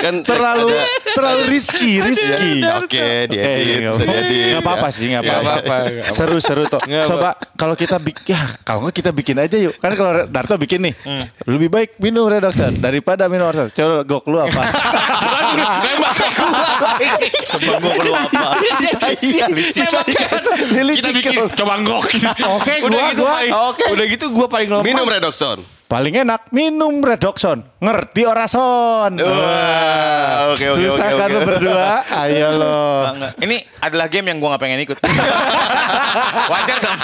kan 0.00 0.14
Terlalu 0.22 0.68
ada- 0.70 0.88
terlalu 1.12 1.42
risky, 1.50 2.00
risky. 2.00 2.64
Oke, 2.74 3.28
diedit, 3.28 3.84
Oke, 3.84 3.92
bisa 3.92 4.02
nggak 4.02 4.24
diedit. 4.24 4.48
nggak 4.50 4.62
apa-apa 4.62 4.88
sih, 4.88 5.06
nggak 5.08 5.22
Nggak 5.22 5.36
apa-apa. 5.36 5.52
apa-apa, 5.52 5.74
nggak 5.76 5.96
apa-apa. 6.00 6.16
Seru 6.16 6.38
seru 6.38 6.64
toh. 6.66 6.80
Coba 6.80 7.28
kalau 7.54 7.74
kita 7.74 7.96
bikin, 7.98 8.24
ya 8.26 8.40
kalau 8.62 8.80
nggak 8.82 8.96
kita 8.96 9.10
bikin 9.12 9.36
aja 9.38 9.56
yuk. 9.58 9.74
Kan 9.76 9.92
kalau 9.94 10.24
Darto 10.24 10.56
bikin 10.56 10.80
nih, 10.82 10.94
lebih 11.44 11.68
baik 11.68 11.90
minum 11.98 12.24
redoxon 12.24 12.78
daripada 12.78 13.28
minum 13.28 13.46
orson. 13.46 13.68
Coba 13.68 14.00
gok 14.02 14.24
lu 14.26 14.38
apa? 14.38 14.62
Bang 17.60 17.78
gua 17.80 17.92
perlu 17.96 18.14
apa? 18.14 18.42
Iya, 19.20 19.46
Kita 20.94 21.10
bikin 21.10 21.36
coba 21.56 21.74
ngok. 21.82 22.04
Oke, 22.60 22.74
gua 22.86 23.00
gitu 23.10 23.22
gua. 23.24 23.38
Oke. 23.72 23.84
udah 23.92 24.06
gitu 24.06 24.26
gua 24.30 24.46
paling 24.46 24.68
lemah. 24.70 24.84
Minum 24.84 25.06
Redoxon. 25.08 25.79
Paling 25.90 26.14
enak 26.16 26.54
minum 26.54 27.02
redoxon. 27.02 27.66
Ngerti 27.76 28.22
orason? 28.22 29.10
Wah, 29.18 30.54
oke 30.54 30.62
oke 30.70 30.86
Susah 30.86 31.08
oke, 31.08 31.18
kan 31.18 31.30
oke. 31.32 31.42
berdua? 31.42 31.88
Ayo 32.22 32.48
lo. 32.54 33.10
Ini 33.36 33.58
adalah 33.80 34.06
game 34.06 34.30
yang 34.30 34.38
gua 34.38 34.54
gak 34.54 34.62
pengen 34.62 34.78
ikut. 34.80 34.94
Wajar 36.52 36.78
dong. 36.78 36.94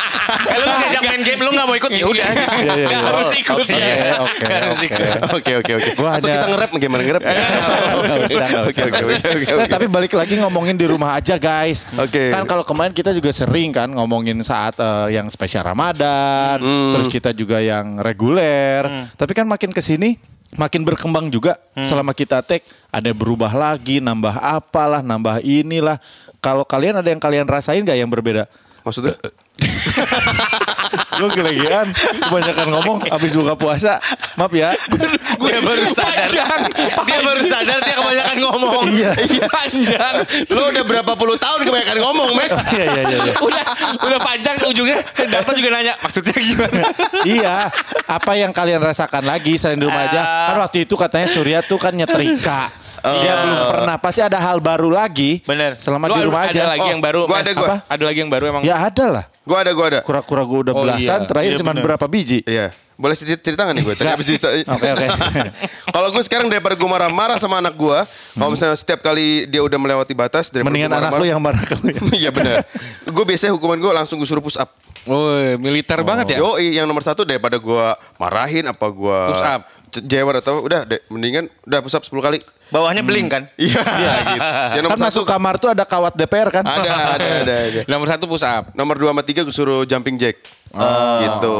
Kalau 0.46 0.62
lu 0.62 0.74
diajak 0.78 1.02
main 1.02 1.18
game 1.20 1.40
lu 1.40 1.50
gak 1.50 1.66
mau 1.66 1.74
ikut 1.74 1.90
ya 1.90 2.04
udah. 2.04 2.26
Iya, 2.28 2.46
iya, 2.54 2.74
iya. 2.76 2.86
Nggak 2.86 3.02
harus 3.10 3.30
ikut. 3.34 3.56
Oke, 3.58 3.74
Iya. 3.74 4.14
oke, 4.20 4.38
Nggak 4.38 4.60
harus 4.60 4.76
oke. 4.76 4.86
ikut. 4.86 5.00
Oke 5.34 5.52
oke 5.56 5.72
oke. 5.74 5.90
Gua 5.96 6.10
Atau 6.12 6.28
kita 6.28 6.46
nge-rap 6.46 6.70
gimana 6.76 7.02
nge-rap? 7.02 7.22
Nggak 7.26 8.18
usah, 8.22 8.46
nggak 8.46 8.62
Oke 8.62 8.70
usah. 8.70 8.86
oke 8.86 9.02
oke 9.02 9.32
oke. 9.34 9.50
Nah, 9.56 9.66
tapi 9.66 9.86
balik 9.88 10.12
lagi 10.14 10.34
ngomongin 10.36 10.76
di 10.76 10.86
rumah 10.86 11.18
aja 11.18 11.34
guys. 11.36 11.90
Oke. 11.92 12.30
Kan 12.30 12.44
kalau 12.44 12.62
kemarin 12.62 12.94
kita 12.94 13.10
juga 13.10 13.34
sering 13.34 13.74
kan 13.74 13.90
ngomongin 13.90 14.38
saat 14.42 14.78
eh, 14.78 15.18
yang 15.18 15.26
spesial 15.26 15.66
Ramadan, 15.66 16.62
Hmm. 16.62 16.92
terus 16.94 17.08
kita 17.08 17.34
juga 17.34 17.58
yang 17.58 17.98
reguler. 17.98 18.75
Tapi 19.16 19.32
kan 19.32 19.48
makin 19.48 19.72
ke 19.72 19.80
sini 19.80 20.20
makin 20.54 20.84
berkembang 20.84 21.32
juga 21.32 21.56
Hmm. 21.72 21.84
selama 21.84 22.12
kita 22.12 22.44
take 22.44 22.64
ada 22.92 23.10
berubah 23.12 23.50
lagi, 23.52 23.98
nambah 23.98 24.36
apalah, 24.36 25.00
nambah 25.00 25.40
inilah. 25.40 25.96
Kalau 26.44 26.62
kalian 26.62 27.00
ada 27.00 27.08
yang 27.08 27.18
kalian 27.18 27.48
rasain 27.48 27.82
nggak 27.82 27.98
yang 27.98 28.08
berbeda? 28.12 28.44
Maksudnya? 28.86 29.16
Lu 31.16 31.26
kelegian 31.32 31.88
kebanyakan 31.96 32.66
ngomong 32.76 32.98
habis 33.08 33.32
buka 33.36 33.56
puasa. 33.56 33.96
Maaf 34.36 34.52
ya. 34.52 34.76
Dia 35.40 35.58
baru 35.64 35.86
sadar. 35.88 36.28
Dia 37.06 37.18
baru 37.24 37.42
sadar 37.48 37.78
dia 37.80 37.94
kebanyakan 37.96 38.36
ngomong. 38.44 38.84
Iya. 38.92 39.12
panjang. 39.48 40.14
Lu 40.52 40.60
udah 40.60 40.84
berapa 40.84 41.12
puluh 41.16 41.36
tahun 41.40 41.64
kebanyakan 41.64 41.96
ngomong, 42.04 42.30
Mes? 42.36 42.52
Iya 42.76 42.84
iya 42.92 43.02
iya. 43.08 43.18
iya. 43.30 43.34
udah 43.40 43.64
udah 44.04 44.20
panjang 44.20 44.56
ujungnya. 44.68 44.98
Data 45.16 45.50
juga 45.56 45.68
nanya 45.72 45.94
maksudnya 46.02 46.34
gimana? 46.36 46.82
iya, 47.24 47.56
apa 48.04 48.32
yang 48.36 48.52
kalian 48.52 48.82
rasakan 48.82 49.24
lagi 49.24 49.56
selain 49.56 49.80
di 49.80 49.86
rumah 49.88 50.04
aja? 50.04 50.52
Kan 50.52 50.56
waktu 50.60 50.84
itu 50.84 50.94
katanya 50.98 51.28
Surya 51.30 51.58
tuh 51.64 51.80
kan 51.80 51.96
nyetrika. 51.96 52.68
Dia 53.16 53.32
belum 53.38 53.58
pernah, 53.70 53.96
pasti 53.96 54.20
ada 54.20 54.38
hal 54.38 54.58
baru 54.58 54.88
lagi. 54.88 55.40
Bener. 55.42 55.76
Selama 55.76 56.06
Lu 56.06 56.14
di 56.14 56.24
rumah 56.24 56.42
ada 56.44 56.52
aja. 56.52 56.64
lagi 56.66 56.82
Oh, 56.82 56.90
yang 56.90 57.00
baru. 57.00 57.20
gua 57.24 57.38
ada, 57.38 57.52
gua. 57.52 57.66
Apa? 57.66 57.76
Ada 57.86 58.02
lagi 58.02 58.18
yang 58.18 58.30
baru 58.30 58.44
emang. 58.48 58.62
Ya 58.62 58.76
ada 58.76 59.04
lah. 59.06 59.24
Gua 59.42 59.58
ada, 59.62 59.70
gua 59.70 59.86
ada. 59.88 60.00
Kura-kura 60.02 60.42
gue 60.42 60.58
udah 60.66 60.74
Oh, 60.74 60.82
belasan, 60.82 61.20
iya. 61.22 61.28
terakhir 61.28 61.50
Iya, 61.52 61.58
cuma 61.60 61.72
bener. 61.72 61.84
berapa 61.86 62.06
biji? 62.06 62.40
Iya. 62.42 62.74
Boleh 62.96 63.12
cerita, 63.12 63.36
cerita 63.38 63.60
gak 63.62 63.76
nih 63.76 63.84
gue? 63.84 63.94
Tadi 63.94 64.08
habis 64.08 64.24
cerita. 64.24 64.48
Oke, 64.72 64.88
oke. 64.88 65.06
Kalau 65.94 66.08
gue 66.08 66.22
sekarang 66.24 66.48
daripada 66.48 66.72
gue 66.72 66.88
marah-marah 66.88 67.36
sama 67.36 67.60
anak 67.60 67.72
gue, 67.72 67.98
kalau 68.32 68.48
misalnya 68.48 68.72
setiap 68.72 69.00
kali 69.00 69.44
dia 69.44 69.60
udah 69.60 69.76
melewati 69.76 70.12
batas, 70.12 70.48
daripada 70.48 70.72
Mendingan 70.72 70.90
gua 70.90 71.00
anak 71.04 71.12
lu 71.14 71.24
yang 71.26 71.36
marah 71.38 71.60
kamu 71.62 71.92
ya. 71.92 72.00
Iya 72.16 72.30
benar. 72.32 72.64
gue 73.04 73.24
biasanya 73.26 73.52
hukuman 73.52 73.76
gue 73.76 73.92
langsung 73.92 74.16
gue 74.16 74.24
suruh 74.24 74.40
push 74.40 74.56
up. 74.56 74.72
Oh, 75.04 75.28
militer 75.56 76.00
banget 76.02 76.34
ya. 76.34 76.38
Yo, 76.40 76.56
yang 76.58 76.82
nomor 76.82 76.98
satu 77.00 77.22
daripada 77.22 77.54
gue 77.56 77.86
marahin 78.16 78.64
apa 78.64 78.86
gue 78.88 79.18
Push 79.28 79.44
up. 79.44 79.60
Jewer 80.02 80.40
atau 80.40 80.60
udah 80.60 80.84
deh, 80.84 81.00
mendingan 81.08 81.48
udah 81.64 81.80
push 81.80 81.96
up 81.96 82.04
10 82.04 82.12
kali. 82.20 82.38
Bawahnya 82.66 83.06
beling 83.06 83.30
kan? 83.30 83.46
Iya, 83.62 83.78
gitu. 83.78 84.50
Yang 84.74 84.82
nomor 84.82 84.98
Kan 84.98 85.06
masuk 85.06 85.22
satu 85.22 85.32
kamar 85.32 85.54
tuh 85.62 85.70
ada 85.70 85.84
kawat 85.86 86.18
DPR 86.18 86.50
kan? 86.50 86.64
ada, 86.66 86.82
ada, 87.14 87.26
ada, 87.46 87.54
ada. 87.70 87.80
Nomor 87.92 88.06
satu 88.10 88.26
push 88.26 88.42
up. 88.42 88.74
Nomor 88.74 88.98
dua 88.98 89.14
sama 89.14 89.22
tiga 89.22 89.46
gue 89.46 89.54
suruh 89.54 89.86
jumping 89.86 90.18
jack. 90.18 90.42
Gitu. 91.22 91.58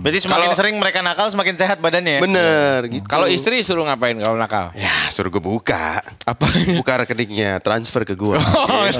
Berarti 0.00 0.18
semakin 0.24 0.48
Kalau- 0.50 0.58
sering 0.58 0.74
mereka 0.80 1.04
nakal 1.04 1.28
semakin 1.28 1.54
sehat 1.60 1.78
badannya 1.78 2.18
ya? 2.18 2.20
Bener 2.24 2.78
gitu. 2.88 3.04
Kalau 3.04 3.28
istri 3.28 3.60
suruh 3.60 3.84
ngapain 3.84 4.16
kalau 4.16 4.40
nakal? 4.40 4.72
Ya 4.72 5.12
suruh 5.12 5.28
gue 5.28 5.44
buka. 5.44 6.00
Apa? 6.24 6.46
Buka 6.80 7.04
rekeningnya, 7.04 7.60
transfer 7.60 8.08
ke 8.08 8.16
gue. 8.16 8.40
Oh, 8.70 8.86
eh 8.86 8.94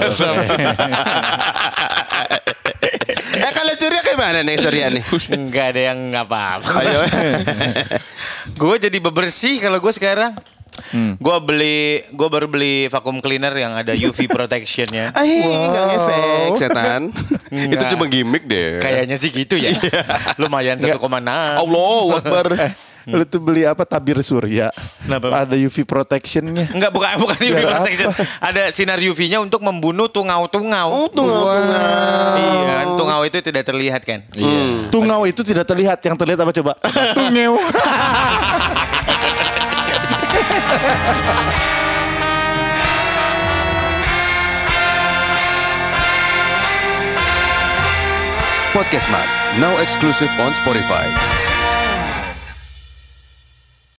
kalau 4.21 4.37
Surya 4.37 4.37
kayak 4.37 4.37
mana 4.37 4.39
nih 4.45 4.55
Surya 4.61 4.85
nih? 4.93 5.03
Enggak 5.33 5.65
ada 5.73 5.81
yang 5.91 5.97
nggak 6.13 6.25
apa-apa. 6.29 6.69
Ayo. 6.77 7.01
gue 8.61 8.75
jadi 8.77 8.97
bebersih 9.01 9.57
kalau 9.57 9.81
gue 9.81 9.93
sekarang. 9.93 10.33
Gue 11.19 11.37
beli, 11.43 12.03
gue 12.11 12.27
baru 12.31 12.47
beli 12.47 12.87
vacuum 12.87 13.19
cleaner 13.19 13.51
yang 13.55 13.75
ada 13.75 13.91
UV 13.95 14.27
protectionnya. 14.35 15.11
Eh, 15.15 15.43
enggak 15.47 15.83
ngefek 15.87 16.51
setan. 16.59 17.01
Itu 17.51 17.83
cuma 17.95 18.05
gimmick 18.07 18.47
deh. 18.47 18.79
Kayaknya 18.79 19.15
sih 19.19 19.29
gitu 19.31 19.55
ya. 19.59 19.71
Lumayan 20.41 20.79
1,6. 20.79 20.95
Allah 20.99 22.05
Akbar. 22.17 22.47
Lu 23.09 23.23
tuh 23.25 23.41
beli 23.41 23.65
apa 23.65 23.81
tabir 23.81 24.21
surya? 24.21 24.69
Kenapa? 25.01 25.41
Ada 25.41 25.57
UV 25.57 25.87
protectionnya. 25.89 26.69
Enggak, 26.69 26.93
bukan 26.93 27.09
bukan 27.17 27.37
UV 27.41 27.57
Biar 27.57 27.81
protection. 27.81 28.09
apa? 28.13 28.21
Ada 28.37 28.63
sinar 28.69 29.01
UV-nya 29.01 29.41
untuk 29.41 29.65
membunuh 29.65 30.05
tungau-tungau. 30.05 30.89
Oh, 30.93 31.07
tungau. 31.09 31.49
Iya, 31.49 32.85
kan 32.85 32.87
tungau 32.99 33.21
itu 33.25 33.37
tidak 33.41 33.63
terlihat 33.65 34.01
kan? 34.05 34.21
Hmm. 34.37 34.93
Tungau 34.93 35.25
itu 35.25 35.41
tidak 35.41 35.65
terlihat, 35.65 35.97
yang 36.05 36.13
terlihat 36.13 36.39
apa 36.45 36.51
coba? 36.53 36.73
Tungau. 37.17 37.57
Podcast 48.71 49.11
Mas, 49.11 49.43
now 49.59 49.75
exclusive 49.83 50.31
on 50.39 50.55
Spotify. 50.55 51.03